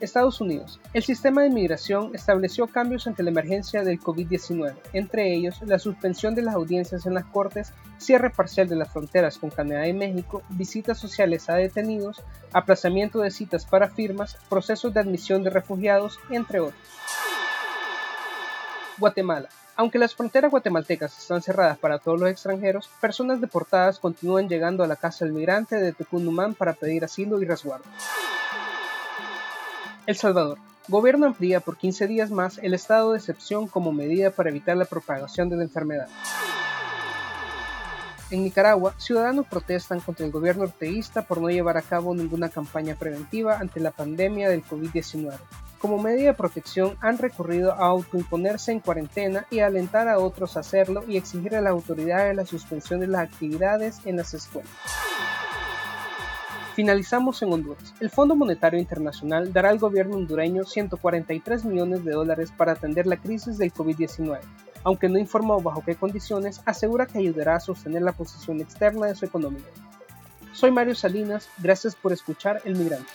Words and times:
Estados 0.00 0.40
Unidos. 0.40 0.80
El 0.94 1.02
sistema 1.02 1.42
de 1.42 1.48
inmigración 1.48 2.14
estableció 2.14 2.66
cambios 2.66 3.06
ante 3.06 3.22
la 3.22 3.30
emergencia 3.30 3.84
del 3.84 4.00
COVID-19, 4.00 4.74
entre 4.92 5.34
ellos 5.34 5.60
la 5.62 5.78
suspensión 5.78 6.34
de 6.34 6.42
las 6.42 6.54
audiencias 6.54 7.06
en 7.06 7.14
las 7.14 7.26
cortes, 7.26 7.72
cierre 7.98 8.30
parcial 8.30 8.68
de 8.68 8.76
las 8.76 8.92
fronteras 8.92 9.38
con 9.38 9.50
Canadá 9.50 9.86
y 9.86 9.92
México, 9.92 10.42
visitas 10.50 10.98
sociales 10.98 11.48
a 11.50 11.54
detenidos, 11.54 12.22
aplazamiento 12.52 13.20
de 13.20 13.30
citas 13.30 13.66
para 13.66 13.88
firmas, 13.88 14.36
procesos 14.48 14.92
de 14.94 15.00
admisión 15.00 15.42
de 15.42 15.50
refugiados, 15.50 16.18
entre 16.30 16.60
otros. 16.60 16.80
Guatemala. 18.98 19.48
Aunque 19.76 19.98
las 19.98 20.14
fronteras 20.14 20.50
guatemaltecas 20.50 21.16
están 21.16 21.40
cerradas 21.40 21.78
para 21.78 21.98
todos 21.98 22.20
los 22.20 22.28
extranjeros, 22.28 22.90
personas 23.00 23.40
deportadas 23.40 23.98
continúan 23.98 24.46
llegando 24.46 24.84
a 24.84 24.86
la 24.86 24.96
casa 24.96 25.24
del 25.24 25.32
migrante 25.32 25.76
de 25.76 25.92
Tucumán 25.92 26.54
para 26.54 26.74
pedir 26.74 27.02
asilo 27.02 27.40
y 27.40 27.46
resguardo. 27.46 27.86
El 30.10 30.16
Salvador. 30.16 30.58
Gobierno 30.88 31.26
amplía 31.26 31.60
por 31.60 31.76
15 31.76 32.08
días 32.08 32.32
más 32.32 32.58
el 32.58 32.74
estado 32.74 33.12
de 33.12 33.18
excepción 33.18 33.68
como 33.68 33.92
medida 33.92 34.32
para 34.32 34.50
evitar 34.50 34.76
la 34.76 34.84
propagación 34.84 35.48
de 35.48 35.54
la 35.54 35.62
enfermedad. 35.62 36.08
En 38.32 38.42
Nicaragua, 38.42 38.92
ciudadanos 38.98 39.46
protestan 39.46 40.00
contra 40.00 40.26
el 40.26 40.32
gobierno 40.32 40.64
orteísta 40.64 41.22
por 41.22 41.40
no 41.40 41.48
llevar 41.48 41.76
a 41.76 41.82
cabo 41.82 42.12
ninguna 42.12 42.48
campaña 42.48 42.96
preventiva 42.96 43.58
ante 43.60 43.78
la 43.78 43.92
pandemia 43.92 44.48
del 44.48 44.64
COVID-19. 44.64 45.32
Como 45.78 46.02
medida 46.02 46.30
de 46.30 46.34
protección, 46.34 46.96
han 47.00 47.18
recurrido 47.18 47.70
a 47.74 47.86
autoimponerse 47.86 48.72
en 48.72 48.80
cuarentena 48.80 49.46
y 49.48 49.60
alentar 49.60 50.08
a 50.08 50.18
otros 50.18 50.56
a 50.56 50.60
hacerlo 50.60 51.04
y 51.06 51.18
exigir 51.18 51.54
a 51.54 51.60
las 51.60 51.70
autoridades 51.70 52.34
la 52.34 52.46
suspensión 52.46 52.98
de 52.98 53.06
las 53.06 53.28
actividades 53.28 54.00
en 54.04 54.16
las 54.16 54.34
escuelas. 54.34 54.72
Finalizamos 56.80 57.42
en 57.42 57.52
Honduras. 57.52 57.92
El 58.00 58.08
Fondo 58.08 58.34
Monetario 58.34 58.80
Internacional 58.80 59.52
dará 59.52 59.68
al 59.68 59.78
gobierno 59.78 60.16
hondureño 60.16 60.64
143 60.64 61.66
millones 61.66 62.06
de 62.06 62.12
dólares 62.12 62.54
para 62.56 62.72
atender 62.72 63.06
la 63.06 63.18
crisis 63.18 63.58
del 63.58 63.70
COVID-19. 63.70 64.40
Aunque 64.82 65.10
no 65.10 65.18
informó 65.18 65.60
bajo 65.60 65.84
qué 65.84 65.94
condiciones, 65.94 66.62
asegura 66.64 67.04
que 67.04 67.18
ayudará 67.18 67.56
a 67.56 67.60
sostener 67.60 68.00
la 68.00 68.12
posición 68.12 68.62
externa 68.62 69.08
de 69.08 69.14
su 69.14 69.26
economía. 69.26 69.66
Soy 70.54 70.70
Mario 70.70 70.94
Salinas, 70.94 71.50
gracias 71.58 71.94
por 71.94 72.14
escuchar 72.14 72.62
El 72.64 72.76
Migrante. 72.76 73.12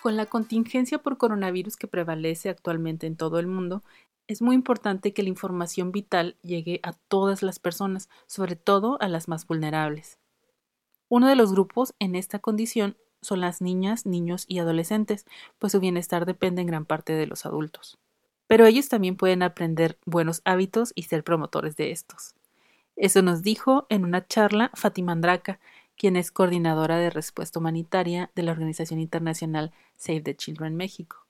Con 0.00 0.16
la 0.16 0.26
contingencia 0.26 0.98
por 0.98 1.18
coronavirus 1.18 1.76
que 1.76 1.86
prevalece 1.86 2.48
actualmente 2.48 3.06
en 3.06 3.16
todo 3.16 3.38
el 3.38 3.46
mundo, 3.46 3.82
es 4.28 4.40
muy 4.40 4.54
importante 4.54 5.12
que 5.12 5.22
la 5.22 5.28
información 5.28 5.92
vital 5.92 6.36
llegue 6.42 6.80
a 6.82 6.92
todas 6.92 7.42
las 7.42 7.58
personas, 7.58 8.08
sobre 8.26 8.56
todo 8.56 8.96
a 9.02 9.08
las 9.08 9.28
más 9.28 9.46
vulnerables. 9.46 10.18
Uno 11.08 11.28
de 11.28 11.36
los 11.36 11.52
grupos 11.52 11.94
en 11.98 12.14
esta 12.14 12.38
condición 12.38 12.96
son 13.20 13.40
las 13.40 13.60
niñas, 13.60 14.06
niños 14.06 14.46
y 14.48 14.60
adolescentes, 14.60 15.26
pues 15.58 15.72
su 15.72 15.80
bienestar 15.80 16.24
depende 16.24 16.62
en 16.62 16.68
gran 16.68 16.86
parte 16.86 17.12
de 17.12 17.26
los 17.26 17.44
adultos. 17.44 17.98
Pero 18.46 18.64
ellos 18.64 18.88
también 18.88 19.16
pueden 19.16 19.42
aprender 19.42 19.98
buenos 20.06 20.40
hábitos 20.44 20.92
y 20.94 21.02
ser 21.02 21.24
promotores 21.24 21.76
de 21.76 21.90
estos. 21.90 22.34
Eso 22.96 23.20
nos 23.20 23.42
dijo 23.42 23.86
en 23.90 24.04
una 24.04 24.26
charla 24.26 24.70
Fátima 24.74 25.12
Andraca, 25.12 25.60
quien 26.00 26.16
es 26.16 26.32
coordinadora 26.32 26.96
de 26.96 27.10
respuesta 27.10 27.58
humanitaria 27.58 28.30
de 28.34 28.42
la 28.42 28.52
organización 28.52 29.00
internacional 29.00 29.70
Save 29.96 30.22
the 30.22 30.34
Children 30.34 30.74
México. 30.74 31.26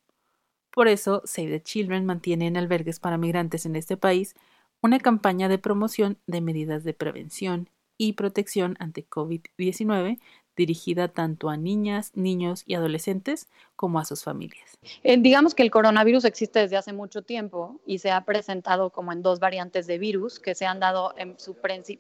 Por 0.71 0.87
eso, 0.87 1.23
Save 1.25 1.49
the 1.49 1.61
Children 1.61 2.07
mantiene 2.07 2.47
en 2.47 2.57
albergues 2.57 3.01
para 3.01 3.19
migrantes 3.19 3.67
en 3.67 3.75
este 3.75 3.97
país 3.97 4.37
una 4.81 5.01
campaña 5.01 5.49
de 5.49 5.59
promoción 5.59 6.19
de 6.29 6.41
medidas 6.41 6.85
de 6.85 6.95
prevención 6.95 7.69
y 7.99 8.13
protección 8.13 8.77
ante 8.79 9.05
COVID-19 9.09 10.21
dirigida 10.55 11.09
tanto 11.09 11.49
a 11.49 11.57
niñas, 11.57 12.13
niños 12.15 12.63
y 12.65 12.75
adolescentes 12.75 13.49
como 13.75 13.99
a 13.99 14.05
sus 14.05 14.23
familias. 14.23 14.79
Eh, 15.03 15.17
digamos 15.19 15.57
que 15.57 15.65
el 15.65 15.73
coronavirus 15.73 16.27
existe 16.27 16.61
desde 16.61 16.77
hace 16.77 16.93
mucho 16.93 17.23
tiempo 17.23 17.81
y 17.87 17.99
se 17.99 18.13
ha 18.13 18.25
presentado 18.25 18.91
como 18.91 19.11
en 19.11 19.23
dos 19.23 19.41
variantes 19.41 19.89
de 19.89 19.99
virus 19.99 20.39
que 20.39 20.55
se 20.55 20.65
han 20.65 20.79
dado 20.79 21.13
en 21.17 21.41
su 21.41 21.57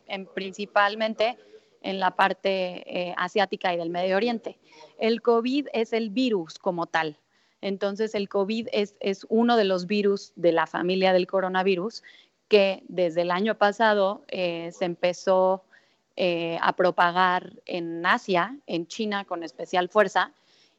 en 0.07 0.27
principalmente 0.27 1.37
en 1.83 2.01
la 2.01 2.13
parte 2.13 2.85
eh, 2.87 3.15
asiática 3.17 3.73
y 3.73 3.77
del 3.77 3.91
Medio 3.91 4.17
Oriente. 4.17 4.59
El 4.99 5.23
COVID 5.23 5.69
es 5.73 5.93
el 5.93 6.11
virus 6.11 6.59
como 6.59 6.87
tal, 6.87 7.17
entonces, 7.61 8.15
el 8.15 8.29
COVID 8.29 8.69
es, 8.73 8.95
uno 9.29 9.57
de 9.57 9.65
los 9.65 9.87
virus 9.87 10.33
de 10.37 10.53
la 10.53 10.67
familia 10.67 11.13
del 11.13 11.27
coronavirus 11.27 12.03
que 12.49 12.83
desde 12.89 13.23
el 13.23 13.31
año 13.31 13.57
pasado 13.57 14.25
eh, 14.29 14.71
se 14.73 14.85
empezó 14.85 15.63
eh, 16.17 16.59
a 16.61 16.75
propagar 16.75 17.53
en 17.67 18.05
Asia, 18.05 18.57
en 18.67 18.87
China 18.87 19.25
con 19.25 19.45
especial 19.45 19.89
fuerza, 19.89 20.33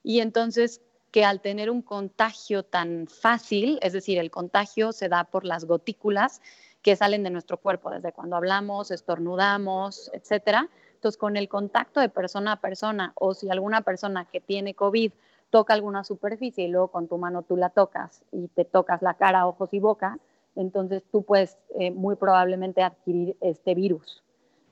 y 0.04 0.20
entonces 0.20 0.82
que 1.12 1.24
al 1.24 1.42
tener 1.42 1.70
un 1.70 1.82
contagio 1.82 2.64
tan 2.64 3.08
fácil, 3.08 3.80
es 3.82 3.94
decir, 3.94 4.18
el 4.18 4.32
contagio 4.32 4.92
se 4.92 5.10
da 5.10 5.26
por 5.26 5.46
las 5.46 5.66
gotículas 5.66 6.42
que 6.82 6.96
salen 6.96 7.24
de 7.24 7.30
nuestro 7.30 7.58
cuerpo 7.58 7.92
desde 7.92 8.12
cuando 8.12 8.38
hablamos, 8.38 8.92
estornudamos, 8.92 10.10
etcétera. 10.14 10.70
Entonces, 11.02 11.18
con 11.18 11.36
el 11.36 11.50
contacto 11.50 12.00
de 12.00 12.10
persona 12.10 12.52
a 12.52 12.56
persona 12.58 13.14
o 13.16 13.34
si 13.34 13.50
alguna 13.50 13.82
persona 13.82 14.26
que 14.26 14.40
tiene 14.40 14.76
COVID 14.76 15.12
toca 15.50 15.74
alguna 15.74 16.04
superficie 16.04 16.66
y 16.66 16.68
luego 16.68 16.90
con 16.90 17.08
tu 17.08 17.18
mano 17.18 17.42
tú 17.42 17.58
la 17.58 17.72
tocas 17.72 18.22
y 18.32 18.50
te 18.50 18.66
tocas 18.66 19.02
la 19.02 19.16
cara, 19.16 19.48
ojos 19.48 19.74
y 19.74 19.80
boca, 19.80 20.20
entonces 20.56 21.02
tú 21.12 21.24
puedes 21.24 21.58
eh, 21.80 21.90
muy 21.90 22.18
probablemente 22.18 22.84
adquirir 22.84 23.36
este 23.42 23.74
virus. 23.74 24.22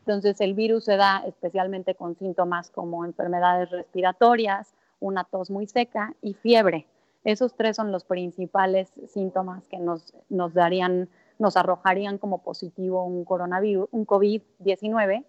Entonces 0.02 0.40
el 0.40 0.54
virus 0.54 0.86
se 0.86 0.98
da 0.98 1.24
especialmente 1.26 1.96
con 1.96 2.16
síntomas 2.16 2.70
como 2.70 3.06
enfermedades 3.06 3.72
respiratorias, 3.72 4.76
una 5.00 5.24
tos 5.24 5.50
muy 5.50 5.66
seca 5.66 6.14
y 6.22 6.36
fiebre. 6.36 6.86
Esos 7.24 7.56
tres 7.56 7.76
son 7.76 7.92
los 7.92 8.04
principales 8.04 8.94
síntomas 9.08 9.68
que 9.68 9.80
nos, 9.80 10.14
nos 10.30 10.54
darían, 10.54 11.10
nos 11.40 11.58
arrojarían 11.58 12.20
como 12.20 12.44
positivo 12.44 13.04
un 13.04 13.26
coronavirus, 13.26 13.90
un 13.92 14.06
COVID-19 14.06 15.26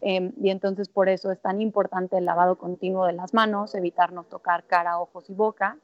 Em, 0.00 0.32
y 0.40 0.50
entonces 0.50 0.88
por 0.88 1.08
eso 1.08 1.32
es 1.32 1.40
tan 1.40 1.60
importante 1.60 2.18
el 2.18 2.24
lavado 2.24 2.56
continuo 2.56 3.06
de 3.06 3.12
las 3.12 3.34
manos, 3.34 3.74
evitarnos 3.74 4.28
tocar 4.28 4.64
cara, 4.64 5.00
ojos 5.00 5.28
y 5.28 5.34
boca 5.34 5.76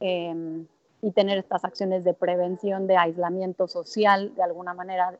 em, 0.00 0.66
y 1.02 1.10
tener 1.12 1.38
estas 1.38 1.64
acciones 1.64 2.02
de 2.04 2.14
prevención 2.14 2.86
de 2.86 2.96
aislamiento 2.96 3.68
social 3.68 4.34
de 4.34 4.42
alguna 4.42 4.74
manera 4.74 5.18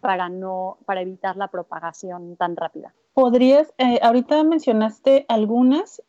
para, 0.00 0.28
no, 0.28 0.78
para 0.86 1.00
evitar 1.00 1.36
la 1.36 1.48
propagación 1.48 2.36
tan 2.36 2.54
rápida. 2.56 2.94
Podrías, 3.14 3.74
eh, 3.78 3.98
ahorita 4.00 4.44
mencionaste 4.44 5.26
algunas, 5.28 6.00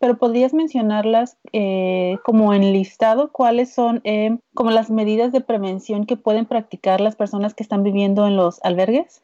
pero 0.00 0.18
podrías 0.18 0.52
mencionarlas 0.52 1.36
eh, 1.52 2.18
como 2.24 2.52
en 2.52 2.72
listado, 2.72 3.30
cuáles 3.30 3.72
son 3.72 4.00
em, 4.02 4.40
como 4.54 4.72
las 4.72 4.90
medidas 4.90 5.30
de 5.30 5.40
prevención 5.40 6.04
que 6.04 6.16
pueden 6.16 6.46
practicar 6.46 7.00
las 7.00 7.14
personas 7.14 7.54
que 7.54 7.62
están 7.62 7.84
viviendo 7.84 8.26
en 8.26 8.36
los 8.36 8.58
albergues. 8.64 9.22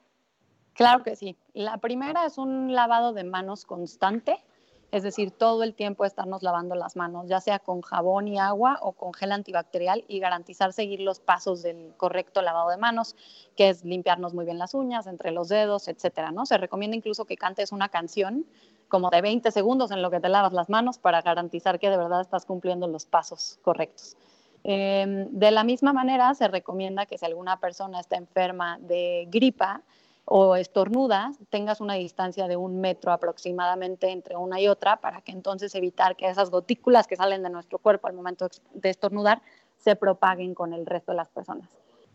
Claro 0.74 1.02
que 1.04 1.16
sí. 1.16 1.36
La 1.52 1.78
primera 1.78 2.26
es 2.26 2.36
un 2.36 2.74
lavado 2.74 3.12
de 3.12 3.24
manos 3.24 3.64
constante, 3.64 4.44
es 4.90 5.02
decir, 5.02 5.30
todo 5.32 5.62
el 5.62 5.74
tiempo 5.74 6.04
estarnos 6.04 6.42
lavando 6.42 6.74
las 6.74 6.94
manos, 6.94 7.26
ya 7.28 7.40
sea 7.40 7.58
con 7.58 7.80
jabón 7.80 8.28
y 8.28 8.38
agua 8.38 8.78
o 8.80 8.92
con 8.92 9.12
gel 9.12 9.32
antibacterial 9.32 10.04
y 10.08 10.20
garantizar 10.20 10.72
seguir 10.72 11.00
los 11.00 11.20
pasos 11.20 11.62
del 11.62 11.94
correcto 11.96 12.42
lavado 12.42 12.70
de 12.70 12.76
manos, 12.76 13.16
que 13.56 13.70
es 13.70 13.84
limpiarnos 13.84 14.34
muy 14.34 14.44
bien 14.44 14.58
las 14.58 14.74
uñas, 14.74 15.06
entre 15.06 15.32
los 15.32 15.48
dedos, 15.48 15.88
etcétera, 15.88 16.30
¿no? 16.30 16.46
Se 16.46 16.58
recomienda 16.58 16.96
incluso 16.96 17.24
que 17.24 17.36
cantes 17.36 17.72
una 17.72 17.88
canción 17.88 18.46
como 18.88 19.10
de 19.10 19.20
20 19.20 19.50
segundos 19.50 19.90
en 19.90 20.02
lo 20.02 20.10
que 20.10 20.20
te 20.20 20.28
lavas 20.28 20.52
las 20.52 20.68
manos 20.68 20.98
para 20.98 21.22
garantizar 21.22 21.78
que 21.80 21.90
de 21.90 21.96
verdad 21.96 22.20
estás 22.20 22.46
cumpliendo 22.46 22.86
los 22.86 23.06
pasos 23.06 23.58
correctos. 23.62 24.16
Em, 24.62 25.28
de 25.30 25.50
la 25.50 25.64
misma 25.64 25.92
manera, 25.92 26.34
se 26.34 26.48
recomienda 26.48 27.06
que 27.06 27.18
si 27.18 27.26
alguna 27.26 27.58
persona 27.60 28.00
está 28.00 28.16
enferma 28.16 28.78
de 28.80 29.26
gripa, 29.28 29.82
o 30.26 30.56
estornudas, 30.56 31.38
tengas 31.50 31.80
una 31.80 31.94
distancia 31.94 32.48
de 32.48 32.56
un 32.56 32.80
metro 32.80 33.12
aproximadamente 33.12 34.10
entre 34.10 34.36
una 34.36 34.60
y 34.60 34.68
otra 34.68 34.96
para 34.96 35.20
que 35.20 35.32
entonces 35.32 35.74
evitar 35.74 36.16
que 36.16 36.28
esas 36.28 36.50
gotículas 36.50 37.06
que 37.06 37.16
salen 37.16 37.42
de 37.42 37.50
nuestro 37.50 37.78
cuerpo 37.78 38.06
al 38.06 38.14
momento 38.14 38.48
de 38.72 38.90
estornudar 38.90 39.42
se 39.76 39.96
propaguen 39.96 40.54
con 40.54 40.72
el 40.72 40.86
resto 40.86 41.12
de 41.12 41.16
las 41.16 41.28
personas. 41.28 41.68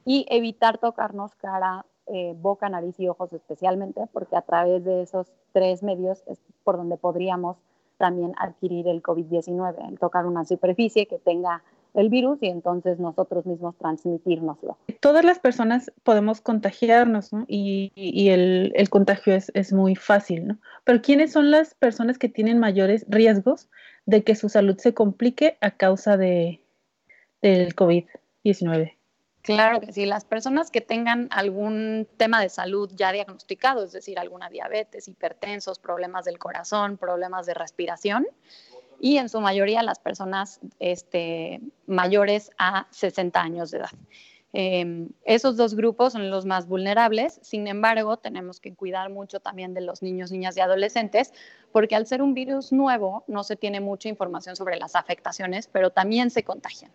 Y 0.06 0.26
evitar 0.30 0.80
tocarnos 0.80 1.36
cara, 1.36 1.86
eh, 2.08 2.34
boca, 2.36 2.68
nariz 2.68 3.00
y 3.00 3.08
ojos 3.08 3.32
especialmente, 3.32 4.08
porque 4.12 4.36
a 4.36 4.42
través 4.42 4.84
de 4.84 5.04
esos 5.04 5.32
tres 5.52 5.84
medios 5.84 6.24
es 6.26 6.40
por 6.64 6.78
donde 6.78 6.98
podríamos 6.98 7.58
también 7.98 8.34
adquirir 8.40 8.88
el 8.88 9.04
COVID-19, 9.04 9.88
el 9.88 10.00
tocar 10.00 10.26
una 10.26 10.46
superficie 10.46 11.06
que 11.06 11.20
tenga 11.20 11.62
el 11.94 12.10
virus 12.10 12.40
y 12.42 12.48
entonces 12.48 13.00
nosotros 13.00 13.46
mismos 13.46 13.76
transmitirnoslo. 13.78 14.78
Todas 15.00 15.26
las 15.26 15.40
personas 15.40 15.92
podemos 16.04 16.42
contagiarnos, 16.42 17.34
¿no? 17.34 17.46
Y, 17.48 17.92
el, 18.30 18.90
contagio 18.90 19.34
es, 19.34 19.52
es, 19.56 19.74
muy 19.74 19.96
fácil, 19.96 20.48
¿no? 20.48 20.58
Pero 20.84 21.02
¿quiénes 21.02 21.32
son 21.32 21.52
las 21.52 21.74
personas 21.74 22.18
que 22.18 22.30
tienen 22.30 22.60
mayores 22.60 23.06
riesgos 23.10 23.70
de 24.06 24.24
que 24.24 24.36
su 24.36 24.50
salud 24.50 24.78
se 24.78 24.94
complique 24.94 25.58
a 25.62 25.72
causa 25.72 26.18
de, 26.18 26.62
del 27.42 27.76
COVID-19? 27.76 28.94
Claro 29.42 29.80
que 29.80 29.94
sí, 29.94 30.06
las 30.06 30.26
personas 30.26 30.70
que 30.70 30.82
tengan 30.82 31.28
algún 31.32 32.08
tema 32.18 32.42
de 32.42 32.50
salud 32.50 32.92
ya 32.94 33.12
diagnosticado, 33.12 33.84
es 33.84 33.92
decir, 33.94 34.20
alguna 34.20 34.50
diabetes, 34.50 35.08
hipertensos, 35.08 35.80
problemas 35.80 36.26
del 36.26 36.38
corazón, 36.38 36.98
problemas 36.98 37.46
de 37.46 37.54
respiración, 37.54 38.28
y 39.00 39.18
en 39.18 39.30
su 39.30 39.42
mayoría 39.42 39.84
las 39.84 40.00
personas 40.00 40.60
este, 40.80 41.62
mayores 41.88 42.52
a 42.58 42.88
60 42.92 43.42
años 43.42 43.72
de 43.72 43.80
edad. 43.80 43.92
Em, 44.52 45.10
esos 45.26 45.58
dos 45.58 45.76
grupos 45.76 46.14
son 46.14 46.32
los 46.32 46.46
más 46.46 46.68
vulnerables, 46.68 47.40
sin 47.44 47.68
embargo, 47.68 48.18
tenemos 48.18 48.60
que 48.60 48.74
cuidar 48.74 49.12
mucho 49.12 49.40
también 49.40 49.76
de 49.76 49.82
los 49.82 50.02
niños, 50.02 50.32
niñas 50.32 50.58
y 50.58 50.62
adolescentes, 50.62 51.34
porque 51.72 51.96
al 51.96 52.08
ser 52.08 52.24
un 52.24 52.34
virus 52.34 52.72
nuevo 52.72 53.24
no 53.28 53.44
se 53.44 53.56
tiene 53.56 53.80
mucha 53.80 54.10
información 54.10 54.56
sobre 54.56 54.78
las 54.78 54.96
afectaciones, 54.96 55.68
pero 55.68 55.92
también 55.92 56.32
se 56.32 56.44
contagian. 56.44 56.92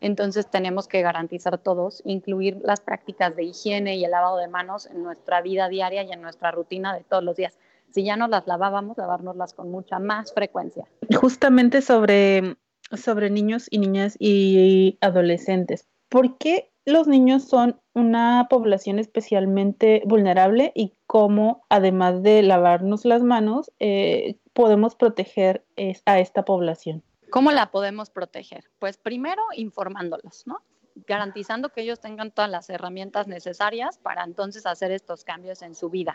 Entonces 0.00 0.48
tenemos 0.48 0.88
que 0.88 1.02
garantizar 1.02 1.58
todos, 1.58 2.02
incluir 2.04 2.58
las 2.62 2.80
prácticas 2.80 3.34
de 3.36 3.44
higiene 3.44 3.96
y 3.96 4.04
el 4.04 4.10
lavado 4.10 4.36
de 4.36 4.48
manos 4.48 4.86
en 4.86 5.02
nuestra 5.02 5.40
vida 5.42 5.68
diaria 5.68 6.02
y 6.02 6.12
en 6.12 6.22
nuestra 6.22 6.50
rutina 6.50 6.94
de 6.94 7.04
todos 7.04 7.22
los 7.22 7.36
días 7.36 7.56
si 7.92 8.04
ya 8.04 8.16
no 8.16 8.28
las 8.28 8.46
lavábamos, 8.46 8.98
lavárnoslas 8.98 9.54
con 9.54 9.70
mucha 9.70 9.98
más 9.98 10.32
frecuencia. 10.32 10.86
Justamente 11.14 11.82
sobre, 11.82 12.56
sobre 12.92 13.30
niños 13.30 13.66
y 13.70 13.78
niñas 13.78 14.16
y 14.18 14.98
adolescentes, 15.00 15.88
¿por 16.08 16.38
qué 16.38 16.70
los 16.84 17.06
niños 17.06 17.44
son 17.44 17.80
una 17.94 18.48
población 18.50 18.98
especialmente 18.98 20.02
vulnerable 20.04 20.72
y 20.74 20.94
cómo, 21.06 21.64
además 21.68 22.22
de 22.22 22.42
lavarnos 22.42 23.04
las 23.04 23.22
manos, 23.22 23.70
eh, 23.78 24.36
podemos 24.52 24.96
proteger 24.96 25.64
a 26.06 26.18
esta 26.18 26.44
población? 26.44 27.02
¿Cómo 27.30 27.52
la 27.52 27.70
podemos 27.70 28.10
proteger? 28.10 28.64
Pues 28.78 28.98
primero 28.98 29.42
informándolos, 29.56 30.46
¿no? 30.46 30.60
garantizando 31.06 31.70
que 31.70 31.82
ellos 31.82 32.00
tengan 32.00 32.30
todas 32.30 32.50
las 32.50 32.68
herramientas 32.70 33.26
necesarias 33.26 33.98
para 33.98 34.24
entonces 34.24 34.66
hacer 34.66 34.90
estos 34.90 35.24
cambios 35.24 35.62
en 35.62 35.74
su 35.74 35.90
vida. 35.90 36.14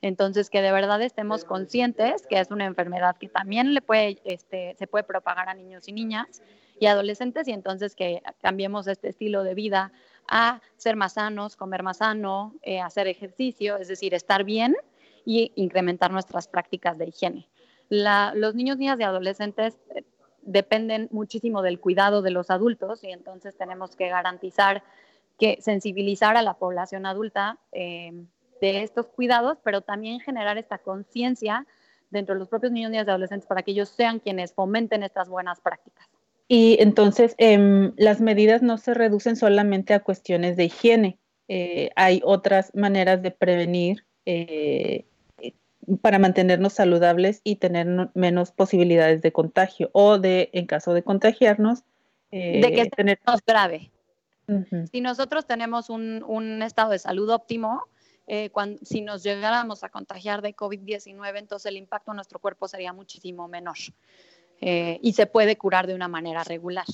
Entonces, 0.00 0.48
que 0.48 0.62
de 0.62 0.70
verdad 0.70 1.02
estemos 1.02 1.44
conscientes 1.44 2.26
que 2.26 2.38
es 2.38 2.50
una 2.50 2.66
enfermedad 2.66 3.16
que 3.16 3.28
también 3.28 3.74
le 3.74 3.80
puede, 3.80 4.20
este, 4.24 4.76
se 4.78 4.86
puede 4.86 5.04
propagar 5.04 5.48
a 5.48 5.54
niños 5.54 5.88
y 5.88 5.92
niñas 5.92 6.42
y 6.78 6.86
adolescentes 6.86 7.48
y 7.48 7.52
entonces 7.52 7.96
que 7.96 8.22
cambiemos 8.40 8.86
este 8.86 9.08
estilo 9.08 9.42
de 9.42 9.54
vida 9.54 9.92
a 10.28 10.60
ser 10.76 10.94
más 10.94 11.14
sanos, 11.14 11.56
comer 11.56 11.82
más 11.82 11.98
sano, 11.98 12.54
eh, 12.62 12.80
hacer 12.80 13.08
ejercicio, 13.08 13.76
es 13.76 13.88
decir, 13.88 14.14
estar 14.14 14.44
bien 14.44 14.76
y 15.24 15.52
incrementar 15.56 16.12
nuestras 16.12 16.46
prácticas 16.46 16.96
de 16.98 17.06
higiene. 17.08 17.48
los 17.88 18.54
niños, 18.54 18.78
niñas 18.78 19.00
y 19.00 19.02
adolescentes 19.02 19.78
eh, 19.94 20.04
dependen 20.42 21.08
muchísimo 21.10 21.62
del 21.62 21.80
cuidado 21.80 22.22
de 22.22 22.30
los 22.30 22.50
adultos 22.50 23.02
y 23.02 23.10
entonces 23.10 23.56
tenemos 23.56 23.96
que 23.96 24.08
garantizar 24.08 24.84
que 25.38 25.58
sensibilizar 25.60 26.36
a 26.36 26.42
la 26.42 26.54
población 26.54 27.06
adulta 27.06 27.58
eh, 27.72 28.12
de 28.60 28.82
estos 28.82 29.06
cuidados, 29.06 29.58
pero 29.62 29.80
también 29.80 30.20
generar 30.20 30.58
esta 30.58 30.78
conciencia 30.78 31.66
dentro 32.10 32.34
de 32.34 32.40
los 32.40 32.48
propios 32.48 32.72
niños, 32.72 32.92
y 32.92 32.96
adolescentes 32.96 33.46
para 33.46 33.62
que 33.62 33.72
ellos 33.72 33.88
sean 33.90 34.18
quienes 34.18 34.52
fomenten 34.52 35.02
estas 35.02 35.28
buenas 35.28 35.60
prácticas. 35.60 36.06
Y 36.48 36.78
entonces 36.80 37.34
em, 37.36 37.92
las 37.96 38.20
medidas 38.20 38.62
no 38.62 38.78
se 38.78 38.94
reducen 38.94 39.36
solamente 39.36 39.92
a 39.92 40.00
cuestiones 40.00 40.56
de 40.56 40.64
higiene, 40.64 41.18
eh, 41.48 41.90
hay 41.96 42.20
otras 42.24 42.74
maneras 42.74 43.22
de 43.22 43.30
prevenir 43.30 44.04
eh, 44.26 45.06
para 46.02 46.18
mantenernos 46.18 46.74
saludables 46.74 47.40
y 47.42 47.56
tener 47.56 48.10
menos 48.12 48.52
posibilidades 48.52 49.22
de 49.22 49.32
contagio 49.32 49.88
o 49.92 50.18
de, 50.18 50.50
en 50.52 50.66
caso 50.66 50.92
de 50.92 51.02
contagiarnos, 51.02 51.84
eh, 52.30 52.60
de 52.60 52.72
que 52.72 52.86
tener 52.90 53.18
grave. 53.46 53.90
Si 54.90 55.02
nosotros 55.02 55.46
tenemos 55.46 55.90
un, 55.90 56.22
un, 56.26 56.62
estado 56.62 56.92
de 56.92 56.98
salud 56.98 57.28
óptimo, 57.28 57.82
eh, 58.28 58.50
si 58.82 59.00
nos 59.00 59.22
llegáramos 59.22 59.82
a 59.84 59.88
contagiar 59.88 60.42
de 60.42 60.54
COVID-19, 60.54 61.38
entonces 61.38 61.66
el 61.70 61.78
impacto 61.78 62.12
en 62.12 62.16
nuestro 62.16 62.38
cuerpo 62.38 62.68
sería 62.68 62.92
muchísimo 62.92 63.48
menor 63.48 63.78
eh, 64.60 64.98
y 65.02 65.14
se 65.14 65.26
puede 65.26 65.56
curar 65.56 65.86
de 65.86 65.94
una 65.94 66.08
manera 66.08 66.44
regular. 66.44 66.84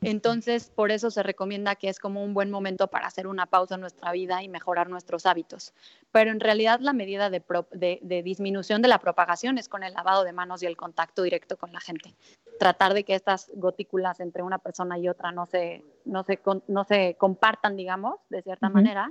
Entonces, 0.00 0.70
por 0.70 0.92
eso 0.92 1.10
se 1.10 1.22
recomienda 1.22 1.74
que 1.74 1.88
es 1.88 1.98
como 1.98 2.22
un 2.22 2.34
buen 2.34 2.50
momento 2.50 2.88
para 2.88 3.06
hacer 3.06 3.26
una 3.26 3.46
pausa 3.46 3.76
en 3.76 3.80
nuestra 3.80 4.12
vida 4.12 4.42
y 4.42 4.48
mejorar 4.48 4.90
nuestros 4.90 5.26
hábitos. 5.26 5.72
Pero 6.12 6.30
en 6.30 6.40
realidad 6.40 6.78
la 6.80 6.92
medida 6.92 7.30
de, 7.30 7.42
de, 7.72 8.22
disminución 8.22 8.82
de 8.82 8.88
la 8.88 8.98
propagación 8.98 9.56
es 9.56 9.68
con 9.68 9.82
el 9.82 9.94
lavado 9.94 10.22
de 10.22 10.32
manos 10.32 10.62
y 10.62 10.66
el 10.66 10.76
contacto 10.76 11.22
directo 11.22 11.56
con 11.56 11.72
la 11.72 11.80
gente. 11.80 12.14
Tratar 12.58 12.92
de 12.92 13.02
que 13.04 13.14
estas 13.14 13.50
gotículas 13.54 14.20
entre 14.20 14.42
una 14.42 14.58
persona 14.58 14.98
y 14.98 15.08
otra 15.08 15.32
no 15.32 15.46
se, 15.46 15.82
no 16.04 16.22
se, 16.22 16.38
no 16.68 16.84
se 16.84 17.16
compartan, 17.18 17.74
digamos, 17.74 18.20
de 18.28 18.42
cierta 18.42 18.68
manera 18.68 19.10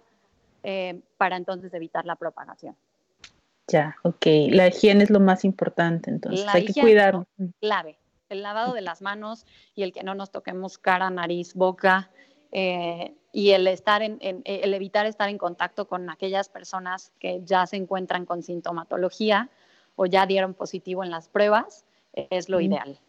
eh, 0.63 1.01
para 1.17 1.37
entonces 1.37 1.73
evitar 1.73 2.05
la 2.05 2.15
propagación. 2.15 2.75
Ya, 3.67 3.95
ok. 4.03 4.25
La 4.49 4.67
higiene 4.67 5.03
es 5.03 5.09
lo 5.09 5.19
más 5.19 5.45
importante, 5.45 6.09
entonces 6.09 6.45
hay 6.47 6.65
que 6.65 6.79
cuidar. 6.79 7.25
Clave. 7.61 7.97
El 8.29 8.41
lavado 8.41 8.73
de 8.73 8.81
las 8.81 9.01
manos 9.01 9.45
y 9.75 9.83
el 9.83 9.93
que 9.93 10.03
no 10.03 10.15
nos 10.15 10.31
toquemos 10.31 10.77
cara, 10.77 11.09
nariz, 11.09 11.53
boca 11.53 12.09
eh, 12.51 13.13
y 13.31 13.51
el 13.51 13.67
estar 13.67 14.01
en, 14.01 14.17
el 14.21 14.73
evitar 14.73 15.05
estar 15.05 15.29
en 15.29 15.37
contacto 15.37 15.87
con 15.87 16.09
aquellas 16.09 16.49
personas 16.49 17.11
que 17.19 17.41
ya 17.43 17.67
se 17.67 17.77
encuentran 17.77 18.25
con 18.25 18.41
sintomatología 18.41 19.49
o 19.95 20.07
ya 20.07 20.25
dieron 20.25 20.53
positivo 20.55 21.03
en 21.03 21.11
las 21.11 21.27
pruebas 21.27 21.85
es 22.13 22.49
lo 22.49 22.59
ideal. 22.61 22.99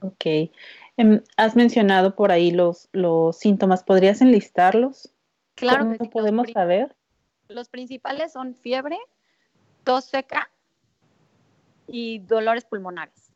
Ok. 0.00 0.50
Em, 0.96 1.22
has 1.36 1.56
mencionado 1.56 2.14
por 2.14 2.30
ahí 2.30 2.50
los, 2.50 2.88
los 2.92 3.36
síntomas. 3.36 3.82
¿Podrías 3.82 4.20
enlistarlos? 4.20 5.10
Claro 5.54 5.96
¿Cómo 5.96 6.10
podemos 6.10 6.50
saber? 6.50 6.94
Los 7.48 7.68
principales 7.68 8.32
son 8.32 8.54
fiebre, 8.54 8.98
tos 9.84 10.04
seca 10.04 10.50
y 11.86 12.20
dolores 12.20 12.64
pulmonares. 12.64 13.32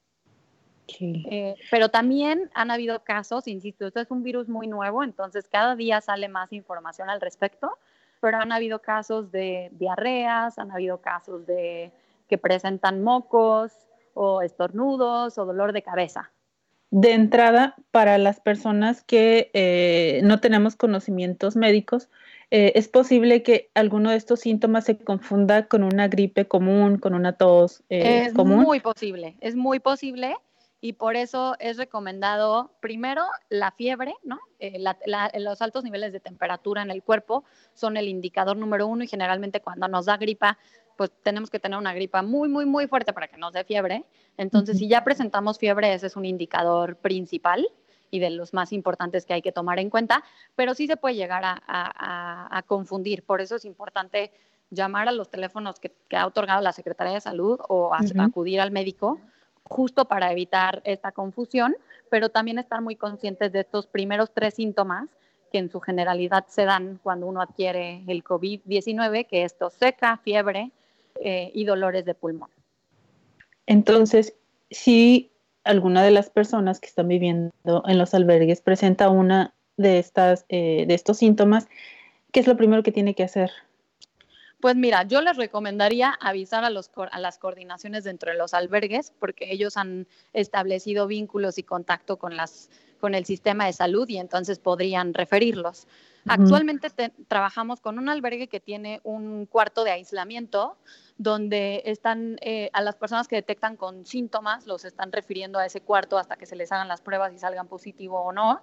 Eh, 1.00 1.54
pero 1.70 1.90
también 1.90 2.50
han 2.54 2.70
habido 2.70 3.04
casos, 3.04 3.46
insisto, 3.46 3.87
esto 3.87 4.00
es 4.00 4.10
un 4.10 4.22
virus 4.22 4.48
muy 4.48 4.66
nuevo, 4.66 5.04
entonces 5.04 5.46
cada 5.46 5.76
día 5.76 6.00
sale 6.00 6.28
más 6.28 6.50
información 6.52 7.10
al 7.10 7.20
respecto, 7.20 7.78
pero 8.20 8.38
han 8.38 8.52
habido 8.52 8.80
casos 8.80 9.30
de 9.30 9.68
diarreas, 9.72 10.58
han 10.58 10.72
habido 10.72 11.02
casos 11.02 11.46
de 11.46 11.92
que 12.26 12.38
presentan 12.38 13.02
mocos 13.02 13.72
o 14.14 14.40
estornudos 14.40 15.37
o 15.37 15.44
dolor 15.44 15.72
de 15.72 15.82
cabeza 15.82 16.32
de 16.90 17.12
entrada, 17.12 17.76
para 17.90 18.18
las 18.18 18.40
personas 18.40 19.02
que 19.02 19.50
eh, 19.52 20.21
no 20.25 20.40
tenemos 20.40 20.76
conocimientos 20.76 21.57
médicos, 21.57 22.09
eh, 22.50 22.73
es 22.76 22.88
posible 22.88 23.42
que 23.42 23.71
alguno 23.75 24.11
de 24.11 24.16
estos 24.16 24.40
síntomas 24.40 24.87
se 24.87 24.97
confunda 24.97 25.66
con 25.66 25.83
una 25.83 26.09
gripe 26.09 26.49
común, 26.49 26.97
con 26.99 27.14
una 27.14 27.35
tos 27.35 27.83
eh, 27.90 28.25
es 28.26 28.35
muy 28.35 28.80
posible, 28.80 29.37
es 29.40 29.54
muy 29.54 29.80
posible 29.80 30.35
y 30.80 30.95
por 30.95 31.16
eso 31.16 31.57
es 31.59 31.76
recomendado 31.76 32.71
primero 32.80 33.25
la 33.50 33.73
fiebre, 33.73 34.14
¿no? 34.23 34.38
Eh, 34.61 34.83
los 35.38 35.61
altos 35.61 35.85
niveles 35.85 36.12
de 36.12 36.21
temperatura 36.21 36.80
en 36.80 36.90
el 36.90 37.02
cuerpo 37.02 37.45
son 37.75 37.99
el 37.99 38.09
indicador 38.09 38.57
número 38.57 38.87
uno 38.87 39.04
y 39.04 39.09
generalmente 39.09 39.61
cuando 39.61 39.87
nos 39.88 40.07
da 40.07 40.16
gripa, 40.16 40.57
pues 40.99 41.12
tenemos 41.23 41.49
que 41.49 41.61
tener 41.61 41.78
una 41.78 41.95
gripa 41.95 42.23
muy, 42.23 42.49
muy, 42.49 42.67
muy 42.67 42.88
fuerte 42.88 43.12
para 43.12 43.28
que 43.28 43.37
nos 43.37 43.52
dé 43.52 43.62
fiebre. 43.62 44.05
Entonces, 44.37 44.78
si 44.78 44.88
ya 44.88 45.05
presentamos 45.05 45.57
fiebre, 45.57 45.95
ese 45.95 46.09
es 46.09 46.17
un 46.17 46.25
indicador 46.25 46.97
principal 46.97 47.69
y 48.11 48.19
de 48.19 48.31
los 48.31 48.52
más 48.52 48.73
importantes 48.73 49.25
que 49.25 49.33
hay 49.33 49.40
que 49.40 49.52
tomar 49.52 49.78
en 49.78 49.90
cuenta, 49.90 50.25
pero 50.57 50.75
sí 50.75 50.88
se 50.88 50.97
puede 50.97 51.14
llegar 51.14 51.45
a, 51.45 52.64
confundir. 52.67 53.23
Por 53.23 53.40
eso 53.40 53.55
es 53.55 53.64
importante 53.64 54.33
llamar 54.71 55.09
a 55.09 55.12
los 55.12 55.31
teléfonos 55.31 55.78
que, 55.78 55.93
ha 56.17 56.26
otorgado 56.26 56.62
la 56.62 56.73
Secretaría 56.73 57.14
de 57.14 57.21
Salud 57.21 57.61
o 57.69 57.93
acudir 57.95 58.61
al 58.61 58.73
médico 58.73 59.21
justo 59.62 60.07
para 60.07 60.33
evitar 60.33 60.83
esta 60.85 61.12
confusión, 61.12 61.76
pero 62.11 62.28
también 62.28 62.59
estar 62.59 62.81
muy 62.81 62.97
conscientes 62.97 63.52
de 63.52 63.61
estos 63.61 63.87
primeros 63.87 64.33
tres 64.35 64.55
síntomas 64.55 65.09
que 65.52 65.59
en 65.59 65.71
su 65.71 65.78
generalidad 65.78 66.47
se 66.49 66.64
dan 66.64 66.99
cuando 67.05 67.28
uno 67.28 67.40
adquiere 67.40 68.02
el 68.09 68.25
COVID-19, 68.25 69.28
que 69.28 69.45
es 69.45 69.57
tos 69.57 69.75
seca, 69.75 70.17
fiebre 70.17 70.73
eh, 71.20 71.50
y 71.54 71.64
dolores 71.64 72.04
de 72.04 72.14
pulmón. 72.14 72.50
Entonces, 73.66 74.34
si 74.70 75.30
alguna 75.64 76.02
de 76.02 76.10
las 76.10 76.30
personas 76.30 76.80
que 76.80 76.87
están 76.87 77.08
viviendo 77.08 77.52
en 77.87 77.98
los 77.98 78.14
albergues 78.14 78.60
presenta 78.60 79.10
una 79.10 79.54
de, 79.76 79.98
estas, 79.98 80.46
eh, 80.48 80.84
de 80.87 80.94
estos 80.94 81.18
síntomas, 81.18 81.68
¿qué 82.32 82.40
es 82.40 82.46
lo 82.46 82.56
primero 82.56 82.82
que 82.82 82.92
tiene 82.92 83.14
que 83.14 83.25
hacer? 83.25 83.50
Pues 84.61 84.75
mira, 84.75 85.05
yo 85.05 85.21
les 85.21 85.37
recomendaría 85.37 86.11
avisar 86.21 86.65
a, 86.65 86.71
los, 86.71 86.91
a 86.97 87.21
las 87.21 87.38
coordinaciones 87.38 88.03
dentro 88.03 88.33
de 88.33 88.38
los 88.38 88.55
albergues 88.55 89.12
porque 89.21 89.53
ellos 89.53 89.77
han 89.77 90.09
establecido 90.33 91.07
vínculos 91.07 91.59
y 91.59 91.62
contacto 91.62 92.19
con, 92.19 92.37
las, 92.37 92.69
con 92.99 93.15
el 93.15 93.25
sistema 93.25 93.67
de 93.67 93.73
salud 93.73 94.09
y 94.09 94.19
entonces 94.19 94.59
podrían 94.59 95.15
referirlos. 95.15 95.87
Actualmente 96.27 96.91
trabajamos 97.29 97.81
con 97.81 97.99
un 97.99 98.09
albergue 98.09 98.49
que 98.49 98.61
tiene 98.61 99.00
un 99.03 99.47
cuarto 99.47 99.85
de 99.85 99.93
aislamiento 99.93 100.77
donde 101.17 101.83
están 101.87 102.37
eh, 102.43 102.69
a 102.73 102.83
las 102.83 102.97
personas 102.97 103.29
que 103.29 103.37
detectan 103.37 103.77
con 103.77 104.05
síntomas, 104.05 104.67
los 104.67 104.85
están 104.85 105.11
refiriendo 105.11 105.59
a 105.59 105.67
ese 105.67 105.81
cuarto 105.81 106.19
hasta 106.19 106.37
que 106.37 106.45
se 106.45 106.57
les 106.57 106.71
hagan 106.71 106.88
las 106.88 107.00
pruebas 107.00 107.33
y 107.33 107.38
salgan 107.38 107.69
positivo 107.69 108.21
o 108.21 108.33
no. 108.33 108.61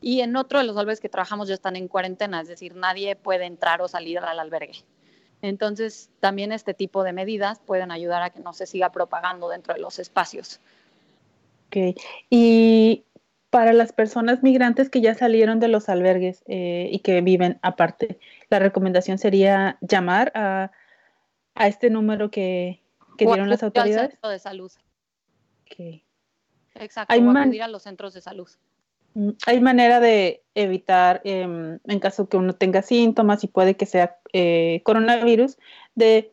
Y 0.00 0.20
en 0.20 0.36
otro 0.36 0.60
de 0.60 0.64
los 0.64 0.76
albergues 0.76 1.00
que 1.00 1.08
trabajamos 1.08 1.48
ya 1.48 1.54
están 1.54 1.76
en 1.76 1.86
cuarentena, 1.86 2.40
es 2.40 2.48
decir, 2.48 2.76
nadie 2.76 3.14
puede 3.14 3.44
entrar 3.44 3.82
o 3.82 3.88
salir 3.88 4.18
al 4.18 4.38
albergue. 4.38 4.84
Entonces, 5.42 6.08
también 6.20 6.52
este 6.52 6.72
tipo 6.72 7.02
de 7.02 7.12
medidas 7.12 7.60
pueden 7.60 7.90
ayudar 7.90 8.22
a 8.22 8.30
que 8.30 8.40
no 8.40 8.52
se 8.52 8.66
siga 8.66 8.92
propagando 8.92 9.48
dentro 9.48 9.74
de 9.74 9.80
los 9.80 9.98
espacios. 9.98 10.60
Ok. 11.66 11.98
Y 12.30 13.04
para 13.50 13.72
las 13.72 13.92
personas 13.92 14.42
migrantes 14.42 14.88
que 14.88 15.00
ya 15.00 15.14
salieron 15.14 15.58
de 15.58 15.68
los 15.68 15.88
albergues 15.88 16.44
eh, 16.46 16.88
y 16.92 17.00
que 17.00 17.20
viven 17.20 17.58
aparte, 17.62 18.18
la 18.48 18.60
recomendación 18.60 19.18
sería 19.18 19.78
llamar 19.80 20.32
a, 20.34 20.70
este 21.56 21.90
número 21.90 22.30
que, 22.30 22.80
dieron 23.18 23.50
las 23.50 23.62
autoridades. 23.62 24.04
Al 24.04 24.10
centro 24.10 24.30
de 24.30 24.38
salud. 24.38 24.72
Okay. 25.66 26.04
Exacto, 26.76 27.14
o 27.14 27.30
acudir 27.30 27.62
a 27.62 27.68
los 27.68 27.82
centros 27.82 28.14
de 28.14 28.20
salud. 28.20 28.48
Mm, 29.14 29.30
hay 29.46 29.60
manera 29.60 30.00
de 30.00 30.42
evitar, 30.54 31.20
em, 31.24 31.78
en 31.84 32.00
caso 32.00 32.28
que 32.28 32.36
uno 32.36 32.54
tenga 32.54 32.82
síntomas 32.82 33.44
y 33.44 33.48
puede 33.48 33.76
que 33.76 33.86
sea 33.86 34.18
eh, 34.32 34.80
coronavirus, 34.84 35.58
de 35.94 36.32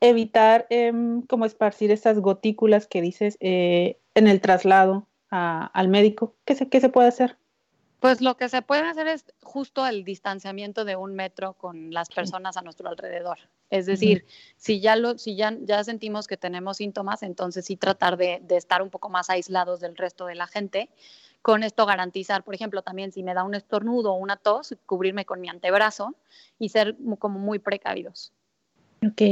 evitar 0.00 0.66
em, 0.70 1.22
como 1.22 1.44
esparcir 1.46 1.90
esas 1.90 2.18
gotículas 2.18 2.86
que 2.86 3.02
dices 3.02 3.36
eh, 3.40 3.98
en 4.14 4.28
el 4.28 4.40
traslado 4.40 5.06
al 5.30 5.88
médico. 5.88 6.34
¿Qué 6.44 6.56
se, 6.56 6.68
¿Qué 6.68 6.80
se 6.80 6.88
puede 6.88 7.08
hacer? 7.08 7.36
Pues 8.00 8.20
lo 8.20 8.36
que 8.36 8.48
se 8.48 8.62
puede 8.62 8.82
hacer 8.82 9.06
es 9.08 9.24
justo 9.42 9.86
el 9.86 10.04
distanciamiento 10.04 10.84
de 10.84 10.96
un 10.96 11.14
metro 11.14 11.52
con 11.52 11.92
las 11.92 12.08
personas 12.08 12.56
a 12.56 12.62
nuestro 12.62 12.88
alrededor. 12.88 13.38
Es 13.68 13.86
decir, 13.86 14.24
si, 14.56 14.80
ya, 14.80 14.96
lo, 14.96 15.18
si 15.18 15.36
ya, 15.36 15.56
ya 15.60 15.84
sentimos 15.84 16.26
que 16.26 16.36
tenemos 16.36 16.78
síntomas, 16.78 17.22
entonces 17.22 17.66
sí 17.66 17.76
tratar 17.76 18.16
de, 18.16 18.40
de 18.42 18.56
estar 18.56 18.82
un 18.82 18.90
poco 18.90 19.10
más 19.10 19.30
aislados 19.30 19.80
del 19.80 19.96
resto 19.96 20.26
de 20.26 20.34
la 20.34 20.46
gente 20.46 20.90
con 21.42 21.62
esto 21.62 21.86
garantizar, 21.86 22.44
por 22.44 22.54
ejemplo, 22.54 22.82
también 22.82 23.12
si 23.12 23.22
me 23.22 23.34
da 23.34 23.44
un 23.44 23.54
estornudo 23.54 24.12
o 24.12 24.16
una 24.16 24.36
tos, 24.36 24.76
cubrirme 24.86 25.24
con 25.24 25.40
mi 25.40 25.48
antebrazo 25.48 26.14
y 26.58 26.68
ser 26.68 26.96
como 27.18 27.38
muy 27.38 27.58
precavidos. 27.58 28.32
Ok. 29.06 29.22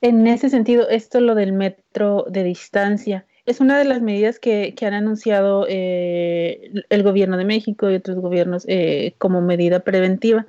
En 0.00 0.26
ese 0.26 0.50
sentido, 0.50 0.88
esto 0.88 1.20
lo 1.20 1.36
del 1.36 1.52
metro 1.52 2.24
de 2.28 2.42
distancia 2.42 3.26
es 3.50 3.58
una 3.58 3.76
de 3.78 3.84
las 3.84 4.00
medidas 4.00 4.38
que, 4.38 4.74
han 4.80 4.94
anunciado 4.94 5.66
eh, 5.68 6.72
el 6.88 7.02
gobierno 7.02 7.36
de 7.36 7.44
México 7.44 7.90
y 7.90 7.96
otros 7.96 8.18
gobiernos 8.18 8.64
eh, 8.68 9.14
como 9.18 9.40
medida 9.40 9.80
preventiva. 9.80 10.46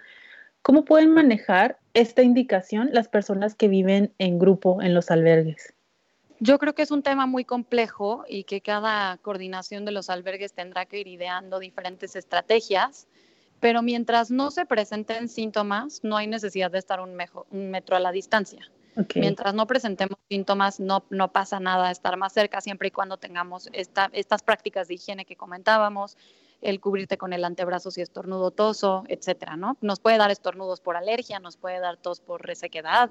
¿Cómo 0.62 0.86
pueden 0.86 1.12
manejar 1.12 1.79
esta 1.96 2.22
indicación 2.22 2.91
las 2.93 3.08
personas 3.08 3.55
que 3.55 3.67
viven 3.67 4.13
en 4.20 4.38
grupo 4.38 4.84
en 4.84 4.93
los 4.93 5.10
albergues? 5.10 5.74
Yo 6.39 6.60
creo 6.60 6.75
que 6.75 6.84
es 6.84 6.91
un 6.91 7.01
tema 7.01 7.25
muy 7.25 7.43
complejo 7.43 8.24
y 8.27 8.43
que 8.43 8.62
cada 8.62 9.17
coordinación 9.17 9.84
de 9.84 9.91
los 9.91 10.12
albergues 10.12 10.53
tendrá 10.53 10.86
que 10.86 11.00
ir 11.00 11.08
ideando 11.08 11.58
diferentes 11.58 12.15
estrategias, 12.15 13.08
pero 13.60 13.81
mientras 13.81 14.29
no 14.29 14.51
se 14.51 14.67
presenten 14.67 15.27
síntomas, 15.27 16.03
no 16.03 16.17
hay 16.17 16.27
necesidad 16.27 16.70
de 16.70 16.77
estar 16.77 17.00
un, 17.00 17.17
metro 17.51 17.96
a 17.96 18.00
la 18.00 18.12
distancia. 18.12 18.72
Mientras 19.15 19.53
no 19.53 19.67
presentemos 19.67 20.17
síntomas, 20.29 20.79
no, 20.79 21.05
no 21.10 21.31
pasa 21.31 21.60
nada 21.60 21.91
estar 21.91 22.17
más 22.17 22.33
cerca, 22.33 22.62
siempre 22.62 22.89
y 22.89 22.91
cuando 22.91 23.17
tengamos 23.17 23.69
estas 23.74 24.43
prácticas 24.43 24.88
de 24.88 24.95
higiene 24.95 25.25
que 25.25 25.36
comentábamos, 25.36 26.17
el 26.62 26.79
cubrirte 26.79 27.17
con 27.17 27.33
el 27.33 27.43
antebrazo 27.43 27.89
si 27.89 28.01
estornudo 28.01 28.51
toso, 28.51 29.03
etcétera, 29.07 29.57
¿no? 29.57 29.77
Nos 29.81 30.00
puede 30.00 30.17
dar 30.17 30.29
estornudos 30.29 30.79
por 30.79 30.95
alergia, 30.95 31.39
nos 31.39 31.57
puede 31.57 31.79
dar 31.79 31.98
tos 31.98 32.19
por 32.19 32.45
resequedad, 32.45 33.10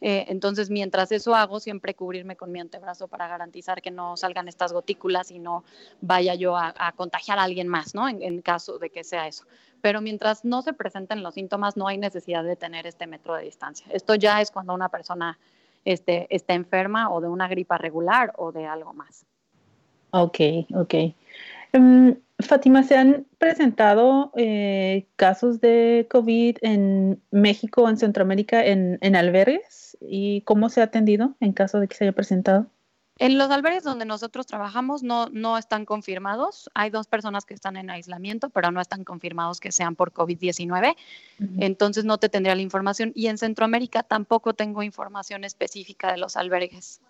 eh, 0.00 0.26
entonces, 0.28 0.70
mientras 0.70 1.10
eso 1.12 1.34
hago, 1.34 1.60
siempre 1.60 1.94
cubrirme 1.94 2.36
con 2.36 2.52
mi 2.52 2.60
antebrazo 2.60 3.08
para 3.08 3.26
garantizar 3.26 3.82
que 3.82 3.90
no 3.90 4.16
salgan 4.16 4.48
estas 4.48 4.72
gotículas 4.72 5.30
y 5.30 5.38
no 5.38 5.64
vaya 6.00 6.34
yo 6.34 6.56
a, 6.56 6.92
contagiar 6.96 7.38
a 7.38 7.42
alguien 7.42 7.68
más, 7.68 7.94
¿no? 7.94 8.08
En, 8.08 8.40
caso 8.42 8.78
de 8.78 8.90
que 8.90 9.04
sea 9.04 9.26
eso. 9.26 9.44
Pero 9.80 10.00
mientras 10.00 10.44
no 10.44 10.62
se 10.62 10.72
presenten 10.72 11.22
los 11.22 11.34
síntomas, 11.34 11.76
no 11.76 11.88
hay 11.88 11.98
necesidad 11.98 12.44
de 12.44 12.56
tener 12.56 12.86
este 12.86 13.06
metro 13.06 13.34
de 13.34 13.44
distancia. 13.44 13.86
Esto 13.90 14.14
ya 14.14 14.40
es 14.40 14.50
cuando 14.50 14.74
una 14.74 14.88
persona 14.88 15.38
este, 15.84 16.26
está 16.34 16.54
enferma 16.54 17.10
o 17.10 17.20
de 17.20 17.28
una 17.28 17.48
gripa 17.48 17.78
regular 17.78 18.32
o 18.36 18.52
de 18.52 18.66
algo 18.66 18.92
más. 18.94 19.26
Ok, 20.10 20.38
ok. 20.74 20.94
Em, 21.72 22.16
Fátima, 22.40 22.84
¿se 22.84 22.96
han 22.96 23.26
presentado 23.38 24.32
eh, 24.36 25.06
casos 25.16 25.60
de 25.60 26.06
COVID 26.08 26.58
en 26.62 27.20
México 27.32 27.88
en 27.88 27.96
Centroamérica 27.96 28.64
en, 28.64 29.16
albergues? 29.16 29.87
¿Y 30.00 30.42
cómo 30.42 30.68
se 30.68 30.80
ha 30.80 30.84
atendido 30.84 31.34
en 31.40 31.52
caso 31.52 31.80
de 31.80 31.88
que 31.88 31.96
se 31.96 32.04
haya 32.04 32.12
presentado? 32.12 32.66
En 33.18 33.36
los 33.36 33.50
albergues 33.50 33.82
donde 33.82 34.04
nosotros 34.04 34.46
trabajamos 34.46 35.02
no, 35.02 35.28
no 35.30 35.58
están 35.58 35.84
confirmados. 35.84 36.70
Hay 36.74 36.90
dos 36.90 37.08
personas 37.08 37.44
que 37.44 37.54
están 37.54 37.76
en 37.76 37.90
aislamiento, 37.90 38.48
pero 38.48 38.70
no 38.70 38.80
están 38.80 39.02
confirmados 39.02 39.58
que 39.58 39.72
sean 39.72 39.96
por 39.96 40.12
COVID-19. 40.12 40.94
Entonces 41.58 42.04
no 42.04 42.18
te 42.18 42.28
tendría 42.28 42.54
la 42.54 42.62
información. 42.62 43.10
Y 43.16 43.26
en 43.26 43.36
Centroamérica 43.36 44.04
tampoco 44.04 44.54
tengo 44.54 44.84
información 44.84 45.42
específica 45.42 46.12
de 46.12 46.18
los 46.18 46.36
albergues. 46.36 47.00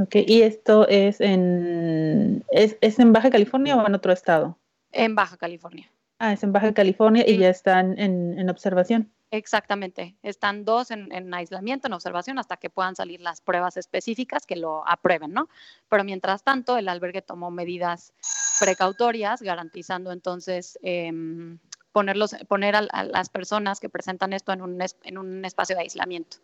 Ok, 0.00 0.16
¿y 0.26 0.42
esto 0.42 0.88
es 0.88 1.20
en, 1.20 2.44
es, 2.50 2.76
en 2.80 3.12
Baja 3.12 3.30
California 3.30 3.76
o 3.76 3.86
en 3.86 3.94
otro 3.94 4.12
estado? 4.12 4.56
En 4.92 5.14
Baja 5.14 5.36
California. 5.36 5.90
Ah, 6.18 6.32
es 6.32 6.42
en 6.42 6.52
Baja 6.52 6.72
California 6.72 7.24
y 7.26 7.36
ya 7.36 7.50
están 7.50 7.98
en, 7.98 8.48
observación. 8.48 9.10
Exactamente, 9.30 10.16
están 10.22 10.64
dos 10.64 10.90
en, 10.90 11.34
aislamiento, 11.34 11.86
en 11.86 11.92
observación, 11.92 12.38
hasta 12.38 12.56
que 12.56 12.70
puedan 12.70 12.96
salir 12.96 13.20
las 13.20 13.42
pruebas 13.42 13.76
específicas 13.76 14.46
que 14.46 14.56
lo 14.56 14.88
aprueben, 14.88 15.34
¿no? 15.34 15.50
Pero 15.90 16.02
mientras 16.02 16.42
tanto, 16.42 16.78
el 16.78 16.88
albergue 16.88 17.20
tomó 17.20 17.50
medidas 17.50 18.14
precautorias, 18.58 19.42
garantizando 19.42 20.12
entonces 20.12 20.78
em, 20.82 21.58
ponerlos, 21.92 22.36
poner 22.48 22.74
a, 22.76 23.04
las 23.04 23.28
personas 23.28 23.80
que 23.80 23.90
presentan 23.90 24.32
esto 24.32 24.52
en 24.52 24.62
un, 24.62 24.78
en 25.02 25.18
un 25.18 25.44
espacio 25.44 25.76
de 25.76 25.82
aislamiento. 25.82 26.38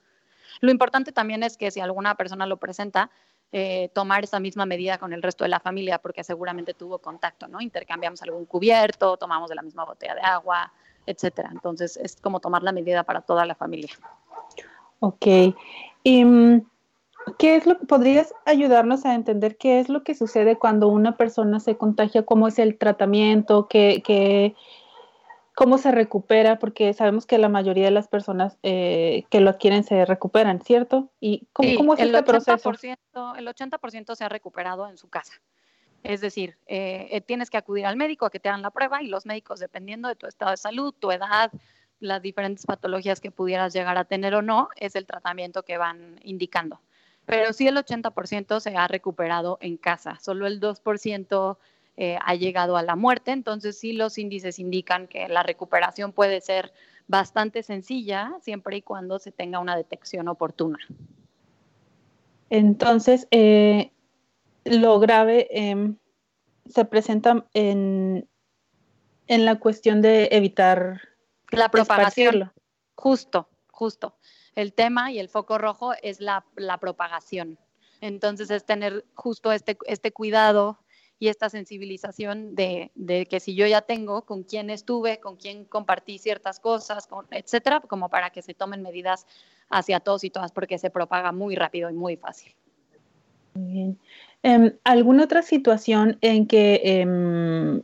Lo 0.61 0.71
importante 0.71 1.11
también 1.11 1.43
es 1.43 1.57
que 1.57 1.71
si 1.71 1.81
alguna 1.81 2.17
persona 2.17 2.45
lo 2.47 2.59
presenta, 2.59 3.11
eh, 3.57 3.89
tomar 3.95 4.25
esa 4.25 4.41
misma 4.41 4.67
medida 4.67 4.99
con 4.99 5.13
el 5.13 5.23
resto 5.23 5.45
de 5.45 5.49
la 5.49 5.61
familia 5.61 6.01
porque 6.01 6.25
seguramente 6.25 6.75
tuvo 6.75 6.99
contacto, 6.99 7.47
¿no? 7.49 7.61
Intercambiamos 7.61 8.21
algún 8.23 8.47
cubierto, 8.47 9.17
tomamos 9.17 9.49
de 9.49 9.55
la 9.55 9.63
misma 9.63 9.85
botella 9.85 10.15
de 10.17 10.23
agua, 10.23 10.73
etcétera. 11.07 11.51
Entonces 11.53 11.97
es 11.97 12.17
como 12.17 12.41
tomar 12.41 12.63
la 12.63 12.73
medida 12.73 13.05
para 13.05 13.21
toda 13.21 13.47
la 13.47 13.55
familia. 13.55 13.91
Ok. 15.01 15.27
¿Y 16.03 16.25
mm, 16.25 16.67
qué 17.39 17.57
es 17.57 17.67
lo 17.67 17.79
que 17.79 17.87
podrías 17.87 18.35
ayudarnos 18.47 19.05
a 19.05 19.15
entender 19.15 19.57
qué 19.57 19.81
es 19.81 19.89
lo 19.89 20.03
que 20.03 20.15
sucede 20.15 20.57
cuando 20.57 20.89
una 20.89 21.17
persona 21.17 21.61
se 21.61 21.77
contagia? 21.77 22.25
¿Cómo 22.25 22.49
es 22.49 22.59
el 22.59 22.79
tratamiento? 22.79 23.69
¿Qué, 23.69 24.03
qué 24.05 24.55
cómo 25.55 25.79
se 25.79 25.93
recupera, 25.93 26.59
porque 26.59 26.93
sabemos 26.93 27.27
que 27.27 27.39
la 27.39 27.49
mayoría 27.49 27.85
de 27.85 27.91
las 27.93 28.09
personas 28.09 28.59
eh, 28.63 29.25
que 29.31 29.41
lo 29.41 29.51
adquieren 29.51 29.85
se 29.85 30.05
recuperan, 30.05 30.61
¿cierto? 30.61 31.11
¿Y 31.21 31.47
cómo, 31.53 31.95
es 31.95 32.01
el 32.01 32.15
este 32.15 32.23
proceso? 32.25 32.71
El 32.71 33.47
80% 33.47 34.15
se 34.17 34.25
ha 34.25 34.29
recuperado 34.29 34.89
en 34.89 34.99
su 34.99 35.09
casa. 35.09 35.35
Es 36.05 36.21
decir, 36.21 36.59
eh, 36.67 37.09
eh, 37.11 37.23
tienes 37.23 37.49
que 37.49 37.57
acudir 37.57 37.87
al 37.87 37.97
médico 37.97 38.27
a 38.27 38.31
que 38.31 38.39
te 38.39 38.51
hagan 38.51 38.61
la 38.61 38.71
prueba 38.71 39.03
y 39.03 39.09
los 39.09 39.25
médicos, 39.25 39.59
dependiendo 39.59 40.07
de 40.09 40.15
tu 40.15 40.27
estado 40.27 40.51
de 40.51 40.59
salud, 40.59 40.95
tu 40.97 41.11
edad, 41.11 41.51
las 41.99 42.21
diferentes 42.21 42.67
patologías 42.67 43.23
que 43.23 43.31
pudieras 43.31 43.73
llegar 43.73 43.97
a 43.97 44.05
tener 44.05 44.35
o 44.35 44.43
no, 44.43 44.69
es 44.77 44.97
el 44.97 45.07
tratamiento 45.07 45.63
que 45.63 45.79
van 45.79 46.21
indicando. 46.23 46.79
Pero 47.25 47.55
sí 47.55 47.67
el 47.67 47.79
80% 47.79 48.61
se 48.61 48.77
ha 48.77 48.87
recuperado 48.87 49.57
en 49.63 49.79
casa, 49.79 50.19
solo 50.21 50.47
el 50.47 50.61
2% 50.61 51.57
eh, 51.97 52.19
ha 52.23 52.35
llegado 52.35 52.77
a 52.77 52.83
la 52.83 52.97
muerte, 52.97 53.31
entonces 53.31 53.79
sí 53.79 53.95
los 53.95 54.19
índices 54.19 54.59
indican 54.59 55.07
que 55.09 55.27
la 55.29 55.43
recuperación 55.43 56.13
puede 56.13 56.43
ser 56.43 56.75
bastante 57.09 57.63
sencilla 57.63 58.35
siempre 58.43 58.77
y 58.77 58.83
cuando 58.83 59.19
se 59.19 59.33
tenga 59.33 59.59
una 59.59 59.75
detección 59.75 60.29
oportuna. 60.29 60.79
Entonces, 62.51 63.27
eh, 63.31 63.91
lo 64.65 64.99
grave 64.99 65.49
em, 65.51 65.97
se 66.67 66.85
presenta 66.85 67.47
en, 67.55 68.29
en 69.27 69.45
la 69.45 69.59
cuestión 69.59 70.01
de 70.01 70.29
evitar 70.33 71.01
la 71.51 71.71
propagación. 71.71 72.53
Justo, 72.95 73.49
justo. 73.71 74.17
El 74.55 74.73
tema 74.73 75.11
y 75.11 75.19
el 75.19 75.29
foco 75.29 75.59
rojo 75.59 75.93
es 76.03 76.21
la, 76.21 76.45
la 76.57 76.79
propagación. 76.79 77.59
Entonces 78.01 78.51
es 78.51 78.65
tener 78.65 79.05
justo 79.15 79.53
este, 79.53 79.77
este 79.87 80.13
cuidado 80.13 80.79
y 81.19 81.29
esta 81.29 81.49
sensibilización 81.49 82.55
de, 82.55 82.91
de, 82.95 83.27
que 83.27 83.41
si 83.41 83.55
yo 83.55 83.67
ya 83.67 83.83
tengo 83.83 84.27
con 84.27 84.43
quién 84.43 84.69
estuve, 84.69 85.21
con 85.21 85.37
quién 85.37 85.65
compartí 85.65 86.19
ciertas 86.19 86.61
cosas, 86.61 87.07
con, 87.07 87.27
etcétera, 87.31 87.81
como 87.81 88.09
para 88.09 88.31
que 88.31 88.43
se 88.43 88.53
tomen 88.53 88.83
medidas 88.83 89.27
hacia 89.71 90.01
todos 90.01 90.25
y 90.25 90.31
todas, 90.31 90.53
porque 90.53 90.79
se 90.79 90.91
propaga 90.91 91.33
muy 91.33 91.55
rápido 91.55 91.89
y 91.89 91.95
muy 91.95 92.17
fácil. 92.17 92.55
Muy 93.55 93.73
bien. 93.73 93.99
Em, 94.43 94.77
¿Alguna 94.85 95.25
otra 95.25 95.43
situación 95.43 96.19
en 96.21 96.47
que 96.47 96.81
em, 96.85 97.83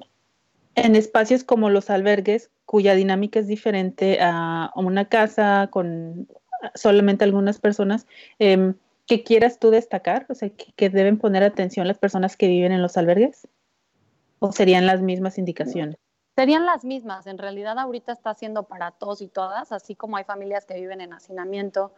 en 0.75 0.97
espacios 0.97 1.45
como 1.45 1.71
los 1.71 1.91
albergues, 1.91 2.51
cuya 2.67 2.95
dinámica 2.95 3.41
es 3.41 3.47
diferente 3.47 4.19
a, 4.21 4.73
una 4.77 5.07
casa 5.09 5.69
con 5.71 6.29
solamente 6.75 7.25
algunas 7.25 7.59
personas, 7.59 8.07
eh, 8.39 8.75
que 9.07 9.23
quieras 9.23 9.59
tú 9.59 9.71
destacar? 9.71 10.27
O 10.29 10.35
sea, 10.35 10.51
que, 10.51 10.91
deben 10.91 11.19
poner 11.19 11.43
atención 11.43 11.89
las 11.89 11.99
personas 11.99 12.37
que 12.37 12.49
viven 12.49 12.73
en 12.73 12.83
los 12.83 12.97
albergues? 12.97 13.49
¿O 14.39 14.53
serían 14.53 14.87
las 14.87 15.03
mismas 15.03 15.39
indicaciones? 15.39 15.97
Serían 16.37 16.65
las 16.65 16.85
mismas. 16.85 17.27
En 17.27 17.39
realidad 17.39 17.79
ahorita 17.79 18.13
está 18.13 18.31
haciendo 18.31 18.65
para 18.65 18.93
todos 18.93 19.21
y 19.21 19.29
todas, 19.29 19.73
así 19.73 19.95
como 19.95 20.17
hay 20.17 20.25
familias 20.25 20.65
que 20.65 20.75
viven 20.75 21.01
en 21.01 21.13
hacinamiento, 21.13 21.93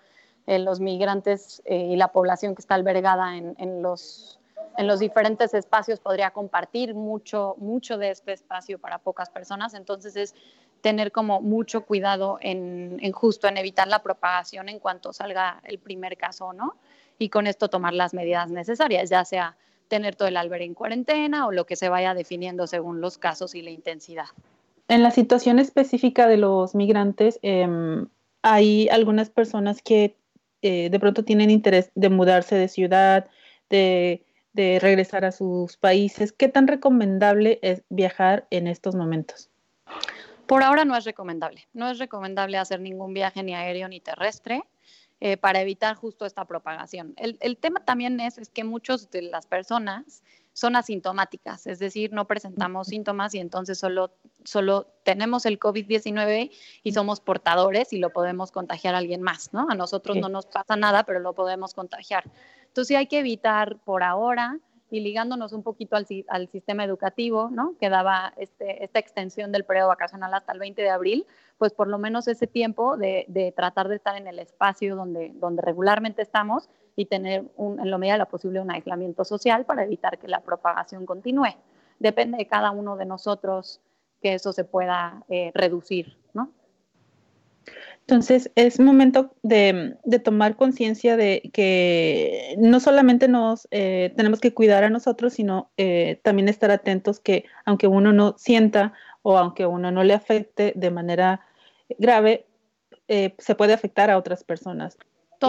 eh, 0.47 0.59
los 0.59 0.81
migrantes 0.81 1.63
eh, 1.65 1.89
y 1.93 1.97
la 1.97 2.09
población 2.09 2.55
que 2.55 2.63
está 2.63 2.75
albergada 2.75 3.37
en, 3.37 3.55
en, 3.59 3.83
los, 3.83 4.41
en 4.77 4.87
los 4.87 5.01
diferentes 5.01 5.55
espacios 5.55 6.01
podría 6.01 6.31
compartir 6.31 6.95
mucho, 6.95 7.55
mucho 7.59 7.99
de 7.99 8.11
este 8.11 8.33
espacio 8.33 8.79
para 8.79 8.99
pocas 8.99 9.31
personas. 9.31 9.75
Entonces 9.75 10.17
es 10.17 10.35
tener 10.81 11.13
como 11.13 11.41
mucho 11.41 11.85
cuidado 11.85 12.39
en, 12.41 12.99
en, 13.01 13.13
justo 13.13 13.47
en 13.47 13.57
evitar 13.57 13.87
la 13.87 14.03
propagación 14.03 14.69
en 14.69 14.79
cuanto 14.79 15.13
salga 15.13 15.61
el 15.65 15.79
primer 15.79 16.17
caso, 16.17 16.53
¿no? 16.53 16.75
y 17.23 17.29
con 17.29 17.47
esto 17.47 17.69
tomar 17.69 17.95
las 17.95 18.15
medidas 18.15 18.51
necesarias, 18.51 19.11
ya 19.11 19.25
sea 19.25 19.57
tener 19.89 20.17
todo 20.17 20.29
el 20.29 20.37
albergue 20.37 20.65
en 20.65 20.75
cuarentena 20.75 21.47
o 21.47 21.53
lo 21.53 21.67
que 21.67 21.77
se 21.77 21.89
vaya 21.89 22.15
definiendo 22.15 22.67
según 22.67 23.01
los 23.01 23.19
casos 23.19 23.55
y 23.55 23.63
la 23.63 23.71
intensidad. 23.71 24.27
En 24.89 25.03
la 25.03 25.11
situación 25.11 25.59
específica 25.59 26.27
de 26.27 26.39
los 26.39 26.75
migrantes, 26.75 27.39
em, 27.43 28.09
hay 28.43 28.89
algunas 28.89 29.31
personas 29.31 29.83
que 29.83 30.17
eh, 30.63 30.89
de 30.91 31.01
pronto 31.01 31.25
tienen 31.25 31.51
interés 31.51 31.91
de 31.95 32.09
mudarse 32.09 32.55
de 32.55 32.69
ciudad, 32.69 33.29
de, 33.69 34.25
regresar 34.55 35.25
a 35.25 35.33
sus 35.33 35.77
países. 35.77 36.33
¿Qué 36.33 36.49
tan 36.49 36.69
recomendable 36.69 37.59
es 37.63 37.83
viajar 37.89 38.47
en 38.51 38.67
estos 38.67 38.95
momentos? 38.95 39.51
Por 40.47 40.63
ahora 40.63 40.85
no 40.85 40.97
es 40.97 41.05
recomendable. 41.05 41.67
No 41.73 41.91
es 41.91 41.99
recomendable 41.99 42.59
hacer 42.59 42.81
ningún 42.81 43.15
viaje 43.15 43.43
ni 43.43 43.55
aéreo 43.55 43.89
ni 43.89 44.01
terrestre. 44.01 44.63
Eh, 45.25 45.37
para 45.37 45.61
evitar 45.61 45.95
justo 45.95 46.27
esta 46.27 46.45
propagación. 46.47 47.15
El, 47.17 47.39
el 47.41 47.57
tema 47.57 47.85
también 47.85 48.19
es, 48.19 48.39
es 48.39 48.49
que 48.49 48.65
muchas 48.65 49.09
de 49.13 49.23
las 49.23 49.47
personas 49.47 50.25
son 50.53 50.77
asintomáticas, 50.77 51.67
es 51.67 51.79
decir, 51.79 52.13
no 52.13 52.27
presentamos 52.27 52.89
síntomas 52.89 53.35
y 53.35 53.39
entonces 53.39 53.79
solo, 53.79 54.13
solo 54.45 54.87
tenemos 55.05 55.47
el 55.47 55.59
COVID-19 55.59 56.51
y 56.83 56.93
somos 56.93 57.21
portadores 57.21 57.93
y 57.93 57.99
lo 57.99 58.11
podemos 58.11 58.53
contagiar 58.53 58.95
a 58.95 58.99
alguien 58.99 59.23
más, 59.23 59.53
¿no? 59.53 59.67
A 59.71 59.75
nosotros 59.75 60.17
no 60.19 60.29
nos 60.29 60.47
pasa 60.47 60.77
nada, 60.77 61.05
pero 61.05 61.21
lo 61.21 61.35
podemos 61.35 61.73
contagiar. 61.75 62.31
Entonces 62.67 62.97
hay 62.97 63.07
que 63.07 63.21
evitar 63.21 63.79
por 63.79 64.03
ahora 64.03 64.59
y 64.93 65.01
ligándonos 65.01 65.55
un 65.55 65.63
poquito 65.63 65.97
al, 65.97 66.07
al 66.29 66.49
sistema 66.49 66.85
educativo, 66.85 67.49
¿no? 67.51 67.75
que 67.81 67.89
daba 67.89 68.35
este, 68.37 68.85
esta 68.85 68.99
extensión 68.99 69.51
del 69.51 69.65
periodo 69.65 69.89
vacacional 69.89 70.35
hasta 70.35 70.53
el 70.53 70.59
20 70.59 70.83
de 70.83 70.91
abril, 70.91 71.27
pues 71.57 71.73
por 71.73 71.89
lo 71.89 71.97
menos 71.97 72.29
ese 72.29 72.47
tiempo 72.47 72.99
de, 72.99 73.25
de 73.29 73.53
tratar 73.53 73.89
de 73.89 73.97
estar 73.97 74.19
en 74.19 74.27
el 74.27 74.39
espacio 74.39 74.95
donde, 74.95 75.33
donde 75.37 75.63
regularmente 75.63 76.21
estamos 76.21 76.69
y 76.95 77.07
tener 77.07 77.45
un, 77.57 77.81
en 77.81 77.91
lo 77.91 77.99
medida 77.99 78.15
de 78.15 78.19
lo 78.19 78.29
posible 78.29 78.61
un 78.61 78.71
aislamiento 78.71 79.25
social 79.25 79.65
para 79.65 79.83
evitar 79.83 80.19
que 80.19 80.29
la 80.29 80.41
propagación 80.41 81.07
continúe. 81.07 81.57
Depende 81.99 82.37
de 82.37 82.47
cada 82.47 82.71
uno 82.71 82.97
de 82.97 83.07
nosotros 83.07 83.81
que 84.21 84.35
eso 84.35 84.53
se 84.53 84.65
pueda 84.65 85.25
eh, 85.31 85.53
reducir. 85.55 86.19
Entonces, 88.03 88.51
es 88.57 88.81
momento 88.81 89.35
de, 89.43 89.97
tomar 90.25 90.57
conciencia 90.57 91.17
de 91.17 91.51
que 91.53 92.57
no 92.59 92.81
solamente 92.81 93.29
nos 93.29 93.69
eh, 93.71 94.13
tenemos 94.17 94.41
que 94.41 94.53
cuidar 94.53 94.83
a 94.83 94.91
nosotros, 94.91 95.35
sino 95.35 95.71
eh, 95.77 96.21
también 96.25 96.49
estar 96.49 96.71
atentos 96.73 97.21
que 97.21 97.45
aunque 97.65 97.87
uno 97.87 98.13
no 98.13 98.35
sienta 98.37 98.93
o 99.23 99.39
aunque 99.39 99.67
uno 99.67 99.93
no 99.93 100.03
le 100.03 100.15
afecte 100.15 100.73
de 100.75 100.91
manera 100.91 101.43
grave, 101.99 102.47
eh, 103.07 103.35
se 103.39 103.55
puede 103.55 103.73
afectar 103.73 104.11
a 104.11 104.19
otras 104.19 104.43
personas. 104.43 104.99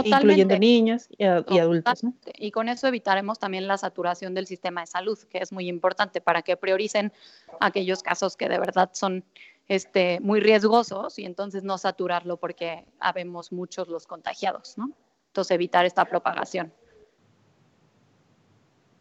Incluyendo 0.04 0.58
niños 0.58 1.08
y, 1.18 1.24
y 1.24 1.60
adultos. 1.60 2.02
Y 2.36 2.50
con 2.50 2.68
eso 2.68 2.88
evitaremos 2.88 3.38
también 3.38 3.68
la 3.68 3.78
saturación 3.78 4.34
del 4.34 4.48
sistema 4.48 4.82
de 4.82 4.88
salud, 4.88 5.20
que 5.30 5.38
es 5.38 5.52
muy 5.52 5.68
importante 5.68 6.20
para 6.20 6.42
que 6.42 6.58
prioricen 6.58 7.14
aquellos 7.60 8.02
casos 8.02 8.36
que 8.36 8.50
de 8.50 8.58
verdad 8.58 8.90
son 8.94 9.24
este, 9.68 10.20
muy 10.20 10.40
riesgosos 10.40 11.18
y 11.20 11.26
entonces 11.26 11.64
no 11.64 11.78
saturarlo 11.78 12.38
porque 12.38 12.86
habemos 13.00 13.52
muchos 13.52 13.88
los 13.88 14.08
contagiados, 14.08 14.78
¿no? 14.78 14.92
Entonces 15.28 15.56
evitar 15.56 15.86
esta 15.86 16.06
propagación. 16.06 16.74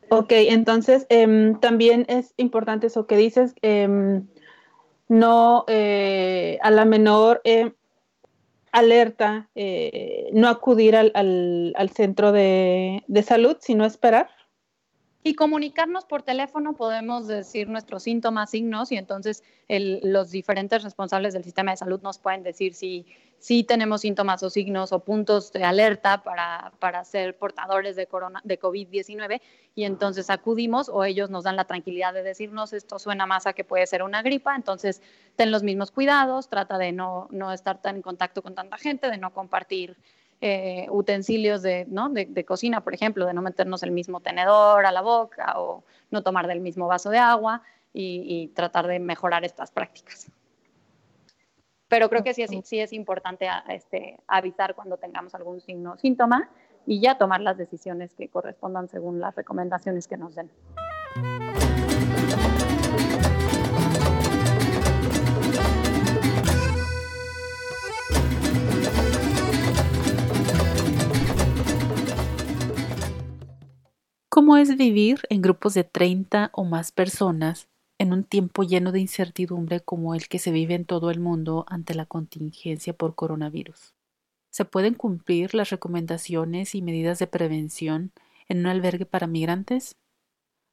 Ok, 0.08 0.32
entonces 0.32 1.06
em, 1.08 1.58
también 1.58 2.04
es 2.08 2.34
importante 2.36 2.88
eso 2.88 3.06
que 3.06 3.16
dices, 3.16 3.54
em, 3.62 4.26
no 5.08 5.64
eh, 5.68 6.58
a 6.62 6.70
la 6.70 6.84
menor 6.84 7.40
em, 7.44 7.72
alerta, 8.72 9.48
eh, 9.54 10.28
no 10.32 10.48
acudir 10.48 10.96
al, 10.96 11.12
al, 11.14 11.90
centro 11.90 12.32
de, 12.32 13.02
de 13.06 13.22
salud, 13.22 13.56
sino 13.60 13.84
esperar 13.84 14.28
y 15.24 15.34
comunicarnos 15.34 16.04
por 16.04 16.22
teléfono 16.22 16.74
podemos 16.74 17.28
decir 17.28 17.68
nuestros 17.68 18.02
síntomas, 18.02 18.50
signos 18.50 18.90
y 18.90 18.96
entonces 18.96 19.44
los 19.68 20.30
diferentes 20.30 20.82
responsables 20.82 21.32
del 21.32 21.44
sistema 21.44 21.70
de 21.70 21.76
salud 21.76 22.00
nos 22.02 22.18
pueden 22.18 22.42
decir 22.42 22.74
si, 22.74 23.06
si 23.38 23.62
tenemos 23.62 24.00
síntomas 24.00 24.42
o 24.42 24.50
signos 24.50 24.92
o 24.92 24.98
puntos 24.98 25.52
de 25.52 25.62
alerta 25.62 26.24
para, 26.24 26.72
para 26.80 27.04
ser 27.04 27.38
portadores 27.38 27.94
de, 27.94 28.06
corona, 28.06 28.40
de 28.42 28.58
COVID-19 28.58 29.40
y 29.76 29.84
entonces 29.84 30.28
acudimos 30.28 30.88
o 30.88 31.04
ellos 31.04 31.30
nos 31.30 31.44
dan 31.44 31.56
la 31.56 31.66
tranquilidad 31.66 32.12
de 32.12 32.24
decirnos 32.24 32.72
esto 32.72 32.98
suena 32.98 33.24
más 33.24 33.46
a 33.46 33.52
que 33.52 33.62
puede 33.62 33.86
ser 33.86 34.02
una 34.02 34.22
gripa, 34.22 34.56
entonces 34.56 35.02
ten 35.36 35.52
los 35.52 35.62
mismos 35.62 35.92
cuidados, 35.92 36.48
trata 36.48 36.78
de 36.78 36.90
no, 36.90 37.28
no 37.30 37.52
estar 37.52 37.80
tan 37.80 37.96
en 37.96 38.02
contacto 38.02 38.42
con 38.42 38.56
tanta 38.56 38.76
gente, 38.76 39.08
de 39.08 39.18
no 39.18 39.32
compartir 39.32 39.96
eh, 40.44 40.88
utensilios 40.90 41.62
de, 41.62 41.86
¿no? 41.88 42.08
de, 42.08 42.44
cocina, 42.44 42.80
por 42.80 42.94
ejemplo, 42.94 43.26
de 43.26 43.32
no 43.32 43.42
meternos 43.42 43.84
el 43.84 43.92
mismo 43.92 44.18
tenedor 44.18 44.84
a 44.84 44.90
la 44.90 45.00
boca 45.00 45.54
o 45.60 45.84
no 46.10 46.24
tomar 46.24 46.48
del 46.48 46.58
mismo 46.58 46.88
vaso 46.88 47.10
de 47.10 47.18
agua 47.18 47.62
y, 47.94 48.48
tratar 48.48 48.88
de 48.88 48.98
mejorar 48.98 49.44
estas 49.44 49.70
prácticas. 49.70 50.32
Pero 51.86 52.08
creo 52.08 52.24
que 52.24 52.34
sí 52.34 52.42
es, 52.42 52.50
sí 52.64 52.80
es 52.80 52.92
importante 52.92 53.46
este, 53.68 54.18
avisar 54.26 54.74
cuando 54.74 54.96
tengamos 54.96 55.32
algún 55.36 55.60
signo 55.60 55.92
o 55.92 55.96
síntoma 55.96 56.50
y 56.86 57.00
ya 57.00 57.18
tomar 57.18 57.40
las 57.40 57.56
decisiones 57.56 58.12
que 58.14 58.26
correspondan 58.26 58.88
según 58.88 59.20
las 59.20 59.36
recomendaciones 59.36 60.08
que 60.08 60.16
nos 60.16 60.34
den. 60.34 60.50
¿Cómo 74.34 74.56
es 74.56 74.78
vivir 74.78 75.20
en 75.28 75.42
grupos 75.42 75.74
de 75.74 75.84
30 75.84 76.48
o 76.54 76.64
más 76.64 76.90
personas 76.90 77.68
en 77.98 78.14
un 78.14 78.24
tiempo 78.24 78.62
lleno 78.62 78.90
de 78.90 78.98
incertidumbre 78.98 79.80
como 79.80 80.14
el 80.14 80.26
que 80.26 80.38
se 80.38 80.50
vive 80.50 80.72
en 80.72 80.86
todo 80.86 81.10
el 81.10 81.20
mundo 81.20 81.66
ante 81.68 81.94
la 81.94 82.06
contingencia 82.06 82.94
por 82.94 83.14
coronavirus? 83.14 83.94
¿Se 84.48 84.64
pueden 84.64 84.94
cumplir 84.94 85.54
las 85.54 85.68
recomendaciones 85.68 86.74
y 86.74 86.80
medidas 86.80 87.18
de 87.18 87.26
prevención 87.26 88.12
en 88.48 88.60
un 88.60 88.68
albergue 88.68 89.04
para 89.04 89.26
migrantes? 89.26 89.96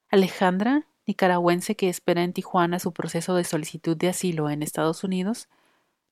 Alejandra, 0.10 0.88
nicaragüense 1.06 1.76
que 1.76 1.90
espera 1.90 2.24
en 2.24 2.32
Tijuana 2.32 2.80
su 2.80 2.94
proceso 2.94 3.36
de 3.36 3.44
solicitud 3.44 3.98
de 3.98 4.08
asilo 4.08 4.50
en 4.50 4.64
Estados 4.64 5.04
Unidos, 5.04 5.50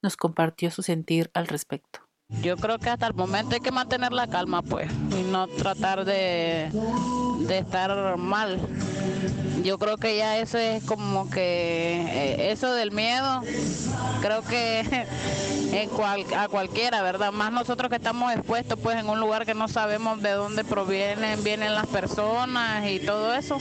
nos 0.02 0.18
compartió 0.18 0.70
su 0.70 0.84
sentir 0.84 1.32
al 1.34 1.48
respecto. 1.48 2.07
Yo 2.30 2.58
creo 2.58 2.78
que 2.78 2.90
hasta 2.90 3.08
el 3.08 3.14
momento 3.14 3.56
hay 3.56 3.62
que 3.62 3.72
mantener 3.72 4.12
la 4.12 4.28
calma, 4.28 4.62
pues, 4.62 4.92
y 5.18 5.24
no 5.24 5.48
tratar 5.48 6.04
de, 6.04 6.70
de 7.48 7.58
estar 7.58 8.18
mal. 8.18 8.60
Yo 9.68 9.78
creo 9.78 9.98
que 9.98 10.16
ya 10.16 10.38
eso 10.38 10.58
es 10.58 10.82
como 10.86 11.30
que 11.30 11.42
eh, 11.42 12.52
eso 12.54 12.72
del 12.74 12.94
miedo, 12.94 13.42
creo 14.22 14.42
que 14.44 15.06
a 16.38 16.48
cualquiera, 16.48 17.02
¿verdad? 17.02 17.34
Más 17.34 17.52
nosotros 17.52 17.90
que 17.90 17.98
estamos 17.98 18.34
expuestos 18.34 18.80
pues 18.82 18.96
en 18.96 19.10
un 19.10 19.20
lugar 19.20 19.46
que 19.46 19.54
no 19.54 19.68
sabemos 19.68 20.22
de 20.22 20.32
dónde 20.32 20.64
provienen, 20.64 21.44
vienen 21.44 21.76
las 21.76 21.86
personas 21.86 22.90
y 22.90 23.00
todo 23.00 23.34
eso, 23.34 23.58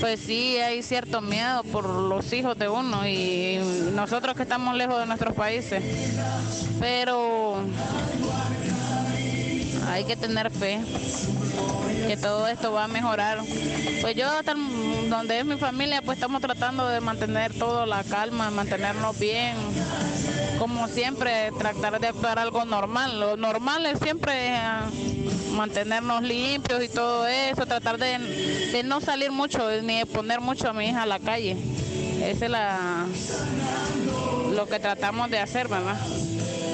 pues 0.00 0.18
sí 0.18 0.56
hay 0.56 0.82
cierto 0.82 1.20
miedo 1.20 1.62
por 1.62 1.88
los 1.88 2.32
hijos 2.32 2.58
de 2.58 2.68
uno 2.68 3.06
y 3.06 3.60
nosotros 3.94 4.34
que 4.34 4.42
estamos 4.42 4.74
lejos 4.74 4.98
de 4.98 5.06
nuestros 5.06 5.36
países. 5.36 5.84
Pero 6.80 7.62
hay 9.88 10.04
que 10.04 10.16
tener 10.16 10.50
fe 10.50 10.80
que 12.06 12.16
todo 12.16 12.46
esto 12.48 12.72
va 12.72 12.84
a 12.84 12.88
mejorar. 12.88 13.38
Pues 14.00 14.14
yo 14.14 14.28
hasta 14.28 14.54
donde 15.08 15.38
es 15.38 15.44
mi 15.44 15.56
familia, 15.56 16.02
pues 16.02 16.18
estamos 16.18 16.40
tratando 16.40 16.86
de 16.88 17.00
mantener 17.00 17.54
todo 17.54 17.86
la 17.86 18.04
calma, 18.04 18.50
mantenernos 18.50 19.18
bien, 19.18 19.56
como 20.58 20.88
siempre, 20.88 21.50
tratar 21.58 22.00
de 22.00 22.08
actuar 22.08 22.38
algo 22.38 22.64
normal. 22.64 23.18
Lo 23.18 23.36
normal 23.36 23.86
es 23.86 23.98
siempre 23.98 24.56
ah, 24.56 24.88
mantenernos 25.52 26.22
limpios 26.22 26.82
y 26.82 26.88
todo 26.88 27.26
eso, 27.26 27.66
tratar 27.66 27.98
de, 27.98 28.18
de 28.72 28.82
no 28.82 29.00
salir 29.00 29.30
mucho 29.30 29.70
ni 29.82 29.98
de 29.98 30.06
poner 30.06 30.40
mucho 30.40 30.68
a 30.68 30.72
mi 30.72 30.86
hija 30.88 31.02
a 31.02 31.06
la 31.06 31.18
calle. 31.18 31.56
Ese 32.22 32.46
es 32.46 32.50
la, 32.50 33.06
lo 34.54 34.66
que 34.66 34.78
tratamos 34.78 35.30
de 35.30 35.38
hacer, 35.38 35.68
¿verdad? 35.68 35.96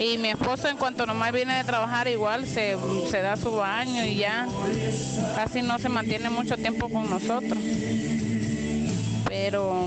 Y 0.01 0.17
mi 0.17 0.31
esposo 0.31 0.67
en 0.67 0.79
cuanto 0.79 1.05
nomás 1.05 1.31
viene 1.31 1.59
de 1.59 1.65
trabajar 1.65 2.09
igual 2.09 2.47
se, 2.47 2.75
se 3.11 3.21
da 3.21 3.37
su 3.37 3.53
baño 3.53 4.03
y 4.07 4.17
ya 4.17 4.49
casi 5.37 5.61
no 5.61 5.79
se 5.79 5.91
mantiene 5.91 6.31
mucho 6.31 6.57
tiempo 6.57 6.89
con 6.89 7.11
nosotros. 7.11 7.59
Pero 9.29 9.87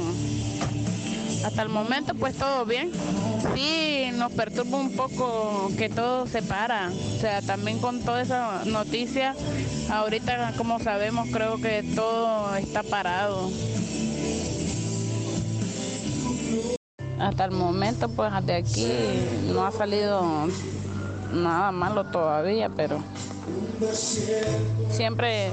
hasta 1.44 1.64
el 1.64 1.70
momento 1.70 2.14
pues 2.14 2.36
todo 2.36 2.64
bien. 2.64 2.92
Sí, 3.56 4.10
nos 4.14 4.32
perturba 4.34 4.78
un 4.78 4.96
poco 4.96 5.72
que 5.80 5.90
todo 5.90 6.28
se 6.28 6.44
para. 6.44 6.92
O 6.92 7.20
sea, 7.20 7.42
también 7.42 7.80
con 7.80 8.00
toda 8.02 8.22
esa 8.22 8.66
noticia, 8.66 9.36
ahorita 9.90 10.54
como 10.58 10.80
sabemos 10.80 11.28
creo 11.34 11.58
que 11.58 11.82
todo 11.96 12.56
está 12.56 12.84
parado. 12.84 13.50
Hasta 17.24 17.46
el 17.46 17.52
momento, 17.52 18.10
pues 18.10 18.32
de 18.46 18.54
aquí 18.54 18.92
no 19.46 19.66
ha 19.66 19.72
salido 19.72 20.22
nada 21.32 21.72
malo 21.72 22.04
todavía, 22.04 22.68
pero 22.68 23.02
siempre 24.90 25.50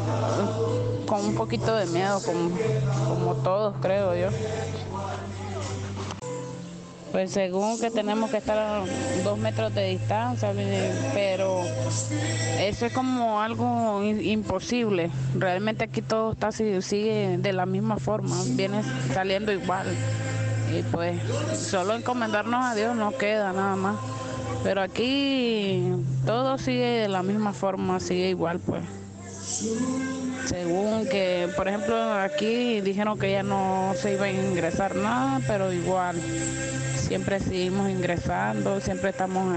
con 1.06 1.24
un 1.24 1.35
poquito 1.37 1.76
de 1.76 1.87
miedo, 1.87 2.20
como, 2.24 2.50
como 3.09 3.35
todos 3.37 3.76
creo 3.80 4.16
yo. 4.16 4.37
Pues 7.12 7.30
según 7.30 7.78
que 7.78 7.92
tenemos 7.92 8.30
que 8.30 8.38
estar 8.38 8.59
a 8.59 8.85
dos 9.22 9.38
metros 9.38 9.72
de 9.72 9.90
distancia, 9.90 10.52
pero 11.14 11.62
eso 12.59 12.87
es 12.87 12.92
como 12.92 13.40
algo 13.40 14.02
imposible. 14.02 15.09
Realmente 15.37 15.85
aquí 15.85 16.02
todo 16.02 16.33
está 16.33 16.50
sigue 16.50 17.37
de 17.38 17.52
la 17.52 17.64
misma 17.64 17.96
forma, 17.96 18.37
viene 18.56 18.83
saliendo 19.14 19.52
igual. 19.52 19.87
Y 20.72 20.83
pues 20.85 21.20
solo 21.56 21.94
encomendarnos 21.94 22.64
a 22.64 22.74
Dios 22.74 22.94
no 22.96 23.12
queda 23.12 23.52
nada 23.52 23.76
más. 23.76 23.96
Pero 24.62 24.83
aquí 24.83 25.92
todo 26.26 26.59
sigue 26.59 27.00
de 27.00 27.09
la 27.09 27.22
misma 27.22 27.52
forma, 27.52 27.98
sigue 27.98 28.30
igual 28.30 28.61
pues. 28.61 28.83
Según 30.46 31.06
que, 31.06 31.48
por 31.56 31.68
ejemplo, 31.68 31.96
aquí 32.14 32.80
dijeron 32.80 33.18
que 33.18 33.33
ya 33.33 33.42
no 33.42 33.92
se 33.96 34.14
iba 34.14 34.26
a 34.26 34.30
ingresar 34.30 34.96
nada, 34.96 35.40
pero 35.46 35.72
igual 35.72 36.16
siempre 36.96 37.40
seguimos 37.40 37.88
ingresando, 37.90 38.80
siempre 38.80 39.11
estamos 39.11 39.52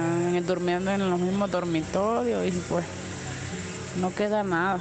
durmiendo 0.45 0.91
en 0.91 1.10
los 1.10 1.19
mismos 1.19 1.52
dormitorios 1.52 2.47
y 2.47 2.52
pues 2.69 2.86
no 3.99 4.13
queda 4.13 4.43
nada. 4.43 4.80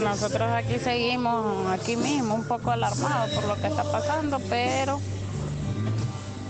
Nosotros 0.00 0.50
aquí 0.50 0.78
seguimos, 0.78 1.66
aquí 1.70 1.96
mismo, 1.96 2.34
un 2.34 2.44
poco 2.44 2.70
alarmados 2.70 3.30
por 3.30 3.44
lo 3.44 3.56
que 3.56 3.66
está 3.66 3.84
pasando, 3.84 4.38
pero 4.48 5.00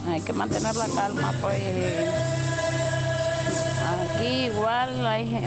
hay 0.08 0.20
que 0.20 0.32
mantener 0.32 0.74
la 0.76 0.86
calma, 0.86 1.34
pues. 1.40 1.60
Aquí 3.88 4.46
igual 4.46 5.06
hay 5.06 5.44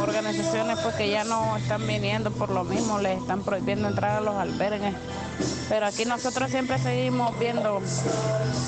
organizaciones 0.00 0.78
pues 0.82 0.94
que 0.94 1.10
ya 1.10 1.24
no 1.24 1.56
están 1.56 1.86
viniendo 1.86 2.30
por 2.30 2.50
lo 2.50 2.64
mismo, 2.64 2.98
les 2.98 3.18
están 3.18 3.42
prohibiendo 3.42 3.88
entrar 3.88 4.18
a 4.18 4.20
los 4.20 4.36
albergues. 4.36 4.94
Pero 5.68 5.86
aquí 5.86 6.04
nosotros 6.04 6.50
siempre 6.50 6.78
seguimos 6.78 7.36
viendo 7.38 7.80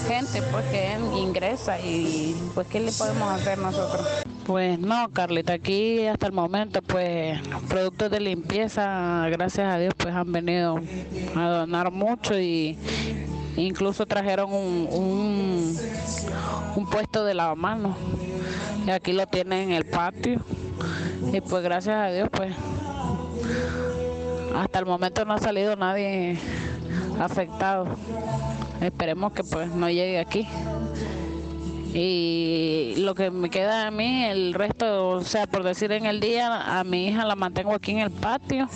gente 0.08 0.42
pues 0.42 0.64
que 0.66 0.98
ingresa 1.16 1.78
y 1.78 2.34
pues 2.54 2.66
qué 2.66 2.80
le 2.80 2.92
podemos 2.92 3.30
hacer 3.30 3.58
nosotros. 3.58 4.23
Pues 4.46 4.78
no, 4.78 5.08
Carlita, 5.10 5.54
aquí 5.54 6.06
hasta 6.06 6.26
el 6.26 6.32
momento, 6.32 6.82
pues 6.82 7.40
productos 7.66 8.10
de 8.10 8.20
limpieza, 8.20 9.26
gracias 9.30 9.72
a 9.72 9.78
Dios, 9.78 9.94
pues 9.96 10.14
han 10.14 10.30
venido 10.32 10.80
a 11.34 11.48
donar 11.48 11.90
mucho 11.90 12.38
y 12.38 12.78
incluso 13.56 14.04
trajeron 14.04 14.52
un, 14.52 15.78
un, 16.76 16.86
puesto 16.90 17.24
de 17.24 17.32
lavamanos. 17.32 17.96
Y 18.86 18.90
aquí 18.90 19.14
lo 19.14 19.26
tienen 19.26 19.70
en 19.70 19.72
el 19.72 19.86
patio. 19.86 20.44
Y 21.32 21.40
pues 21.40 21.62
gracias 21.62 21.96
a 21.96 22.10
Dios, 22.10 22.28
pues 22.30 22.54
hasta 24.54 24.78
el 24.78 24.84
momento 24.84 25.24
no 25.24 25.32
ha 25.32 25.38
salido 25.38 25.74
nadie 25.74 26.38
afectado. 27.18 27.86
Esperemos 28.82 29.32
que 29.32 29.42
pues 29.42 29.70
no 29.70 29.88
llegue 29.88 30.18
aquí 30.18 30.46
y 31.94 32.94
lo 32.96 33.14
que 33.14 33.30
me 33.30 33.50
queda 33.50 33.86
a 33.86 33.90
mí, 33.92 34.24
el 34.24 34.52
resto, 34.52 35.10
o 35.10 35.20
sea, 35.22 35.46
por 35.46 35.62
decir 35.62 35.92
en 35.92 36.06
el 36.06 36.18
día, 36.18 36.78
a 36.78 36.82
mi 36.82 37.06
hija 37.06 37.24
la 37.24 37.36
mantengo 37.36 37.72
aquí 37.72 37.92
en 37.92 38.00
el 38.00 38.10
patio, 38.10 38.68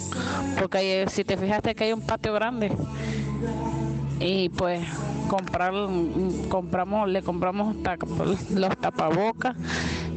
porque 0.56 1.04
si 1.08 1.24
te 1.24 1.36
fijaste 1.36 1.74
que 1.74 1.84
hay 1.84 1.92
un 1.92 2.00
patio 2.00 2.32
grande. 2.32 2.70
Y 4.20 4.50
pues 4.50 4.86
comprar 5.28 5.72
compramos 6.48 7.08
le 7.08 7.22
compramos 7.22 7.76
los 8.50 8.76
tapabocas 8.78 9.56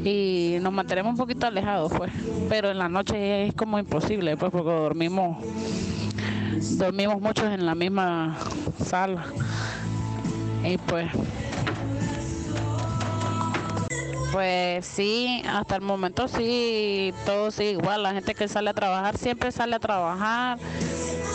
y 0.04 0.58
nos 0.62 0.72
mantenemos 0.72 1.12
un 1.12 1.18
poquito 1.18 1.48
alejados 1.48 1.92
pues. 1.96 2.12
Pero 2.50 2.70
en 2.70 2.78
la 2.78 2.88
noche 2.88 3.48
es 3.48 3.54
como 3.56 3.80
imposible 3.80 4.38
pues 4.38 4.52
porque 4.52 4.72
dormimos 4.72 5.38
dormimos 6.78 7.22
muchos 7.22 7.46
en 7.46 7.66
la 7.66 7.76
misma 7.76 8.38
sala. 8.84 9.26
Y 10.64 10.78
pues 10.78 11.10
pues 14.32 14.86
sí, 14.86 15.44
hasta 15.48 15.76
el 15.76 15.82
momento 15.82 16.28
sí, 16.28 17.14
todo 17.26 17.52
sigue 17.52 17.72
igual. 17.72 18.04
La 18.04 18.14
gente 18.14 18.34
que 18.34 18.48
sale 18.48 18.70
a 18.70 18.74
trabajar 18.74 19.18
siempre 19.18 19.52
sale 19.52 19.76
a 19.76 19.80
trabajar. 19.80 20.58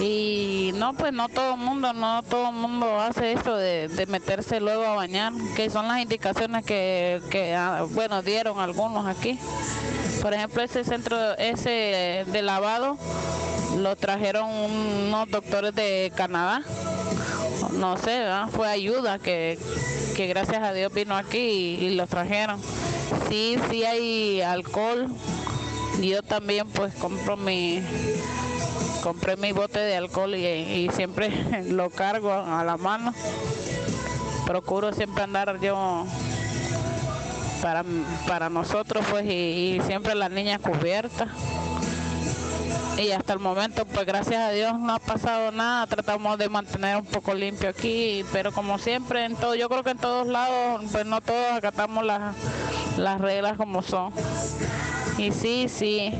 Y 0.00 0.72
no, 0.74 0.94
pues 0.94 1.12
no 1.12 1.28
todo 1.28 1.54
el 1.54 1.60
mundo, 1.60 1.92
no 1.92 2.22
todo 2.22 2.50
el 2.50 2.54
mundo 2.54 3.00
hace 3.00 3.32
eso 3.32 3.56
de, 3.56 4.06
meterse 4.08 4.60
luego 4.60 4.84
a 4.84 4.94
bañar, 4.94 5.32
que 5.54 5.70
son 5.70 5.88
las 5.88 6.00
indicaciones 6.00 6.64
que, 6.64 7.20
que, 7.30 7.54
ah, 7.54 7.86
bueno, 7.90 8.22
dieron 8.22 8.60
algunos 8.60 9.06
aquí. 9.06 9.38
Por 10.20 10.34
ejemplo, 10.34 10.62
ese 10.62 10.84
centro, 10.84 11.36
ese 11.38 12.24
de 12.26 12.42
lavado, 12.42 12.98
lo 13.78 13.96
trajeron 13.96 14.50
unos 14.50 15.30
doctores 15.30 15.74
de 15.74 16.12
Canadá. 16.14 16.62
No 17.72 17.96
sé, 17.96 18.24
fue 18.52 18.68
ayuda 18.68 19.18
que, 19.18 19.58
gracias 20.16 20.62
a 20.62 20.72
Dios 20.72 20.92
vino 20.92 21.16
aquí 21.16 21.38
y, 21.38 21.86
y 21.86 21.94
los 21.94 22.08
trajeron. 22.08 22.60
Sí, 23.28 23.56
sí 23.70 23.84
hay 23.84 24.40
alcohol. 24.40 25.08
Yo 26.00 26.22
también 26.22 26.68
pues 26.68 26.94
compro 26.94 27.36
mi 27.36 27.82
compré 29.06 29.36
mi 29.36 29.52
bote 29.52 29.78
de 29.78 29.96
alcohol 29.96 30.34
y, 30.34 30.90
siempre 30.92 31.30
lo 31.70 31.90
cargo 31.90 32.32
a 32.32 32.64
la 32.64 32.76
mano. 32.76 33.14
Procuro 34.44 34.92
siempre 34.92 35.22
andar 35.22 35.60
yo 35.60 36.04
para, 37.62 37.84
para 38.26 38.50
nosotros 38.50 39.04
pues 39.08 39.24
y, 39.26 39.80
siempre 39.86 40.16
las 40.16 40.30
niñas 40.32 40.60
cubiertas. 40.60 41.28
Y 42.98 43.12
hasta 43.12 43.34
el 43.34 43.38
momento, 43.38 43.84
pues 43.84 44.06
gracias 44.06 44.40
a 44.40 44.50
Dios 44.50 44.76
no 44.78 44.94
ha 44.94 44.98
pasado 44.98 45.52
nada, 45.52 45.86
tratamos 45.86 46.36
de 46.38 46.48
mantener 46.48 46.96
un 46.96 47.04
poco 47.04 47.32
limpio 47.34 47.68
aquí, 47.68 48.24
pero 48.32 48.52
como 48.52 48.78
siempre 48.78 49.24
en 49.24 49.36
todo, 49.36 49.54
yo 49.54 49.68
creo 49.68 49.84
que 49.84 49.90
en 49.90 49.98
todos 49.98 50.26
lados, 50.26 50.82
pues 50.90 51.04
no 51.04 51.20
todos 51.20 51.52
acatamos 51.52 52.04
las, 52.04 52.34
las 52.96 53.20
reglas 53.20 53.56
como 53.56 53.82
son. 53.82 54.12
Y 55.18 55.32
sí, 55.32 55.66
sí, 55.68 56.12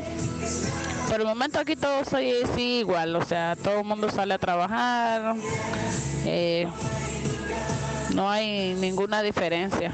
por 1.09 1.21
el 1.21 1.27
momento 1.27 1.61
aquí 1.61 1.77
todo 1.77 2.05
soy 2.05 2.33
sí, 2.55 2.79
igual, 2.81 3.15
o 3.15 3.25
sea, 3.25 3.57
todo 3.63 3.81
el 3.81 3.85
mundo 3.85 4.11
sale 4.11 4.35
a 4.35 4.39
trabajar, 4.39 5.37
eh, 6.25 6.67
no 8.15 8.31
hay 8.31 8.75
ninguna 8.75 9.23
diferencia. 9.23 9.93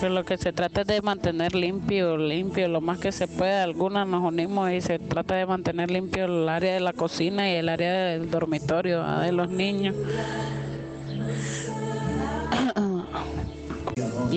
Pero 0.00 0.14
lo 0.14 0.24
que 0.24 0.38
se 0.38 0.52
trata 0.52 0.82
es 0.82 0.86
de 0.86 1.02
mantener 1.02 1.56
limpio, 1.56 2.16
limpio, 2.16 2.68
lo 2.68 2.80
más 2.80 3.00
que 3.00 3.10
se 3.10 3.26
puede. 3.26 3.56
Algunas 3.56 4.06
nos 4.06 4.22
unimos 4.22 4.70
y 4.70 4.80
se 4.80 5.00
trata 5.00 5.34
de 5.34 5.44
mantener 5.44 5.90
limpio 5.90 6.26
el 6.26 6.48
área 6.48 6.74
de 6.74 6.80
la 6.80 6.92
cocina 6.92 7.50
y 7.50 7.56
el 7.56 7.68
área 7.68 7.92
del 7.92 8.30
dormitorio 8.30 9.02
de 9.02 9.32
los 9.32 9.50
niños. 9.50 9.96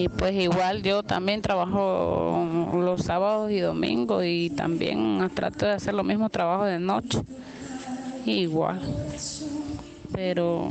Y 0.01 0.09
pues 0.09 0.33
igual 0.33 0.81
yo 0.81 1.03
también 1.03 1.43
trabajo 1.43 2.43
los 2.73 3.03
sábados 3.03 3.51
y 3.51 3.59
domingos 3.59 4.23
y 4.25 4.49
también 4.49 5.29
trato 5.35 5.67
de 5.67 5.73
hacer 5.73 5.93
lo 5.93 6.03
mismo 6.03 6.27
trabajo 6.27 6.63
de 6.63 6.79
noche. 6.79 7.21
Igual. 8.25 8.81
Pero 10.11 10.69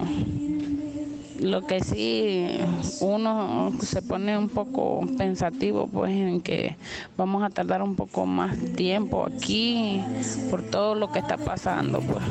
lo 1.39 1.65
que 1.65 1.79
sí 1.79 2.59
uno 2.99 3.73
se 3.81 4.03
pone 4.03 4.37
un 4.37 4.49
poco 4.49 5.07
pensativo 5.17 5.87
pues 5.87 6.11
en 6.11 6.41
que 6.41 6.75
vamos 7.17 7.45
a 7.45 7.51
tardar 7.51 7.83
un 7.83 7.95
poco 7.95 8.27
más 8.27 8.59
tiempo 8.75 9.25
aquí 9.25 10.03
por 10.51 10.63
todo 10.63 10.97
lo 10.97 11.13
que 11.13 11.21
está 11.21 11.37
pasando 11.37 12.01
pues. 12.01 12.25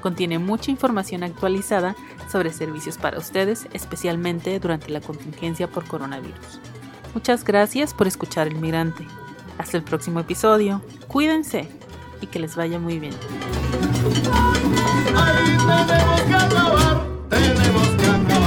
Contiene 0.00 0.38
mucha 0.38 0.70
información 0.70 1.24
actualizada 1.24 1.96
sobre 2.30 2.52
servicios 2.52 2.98
para 2.98 3.18
ustedes, 3.18 3.66
especialmente 3.72 4.60
durante 4.60 4.90
la 4.90 5.00
contingencia 5.00 5.68
por 5.68 5.86
coronavirus. 5.86 6.60
Muchas 7.14 7.42
gracias 7.42 7.94
por 7.94 8.06
escuchar 8.06 8.46
El 8.46 8.54
Migrante. 8.56 9.04
Hasta 9.56 9.76
el 9.76 9.82
próximo 9.82 10.20
episodio. 10.20 10.82
Cuídense 11.08 11.68
y 12.20 12.26
que 12.26 12.38
les 12.38 12.56
vaya 12.56 12.78
muy 12.78 12.98
bien. 12.98 13.14
Ahí 15.16 15.56
tenemos 15.66 16.20
que 16.22 16.34
acabar, 16.34 17.06
tenemos 17.28 17.88
que 17.88 18.06
acabar. 18.06 18.37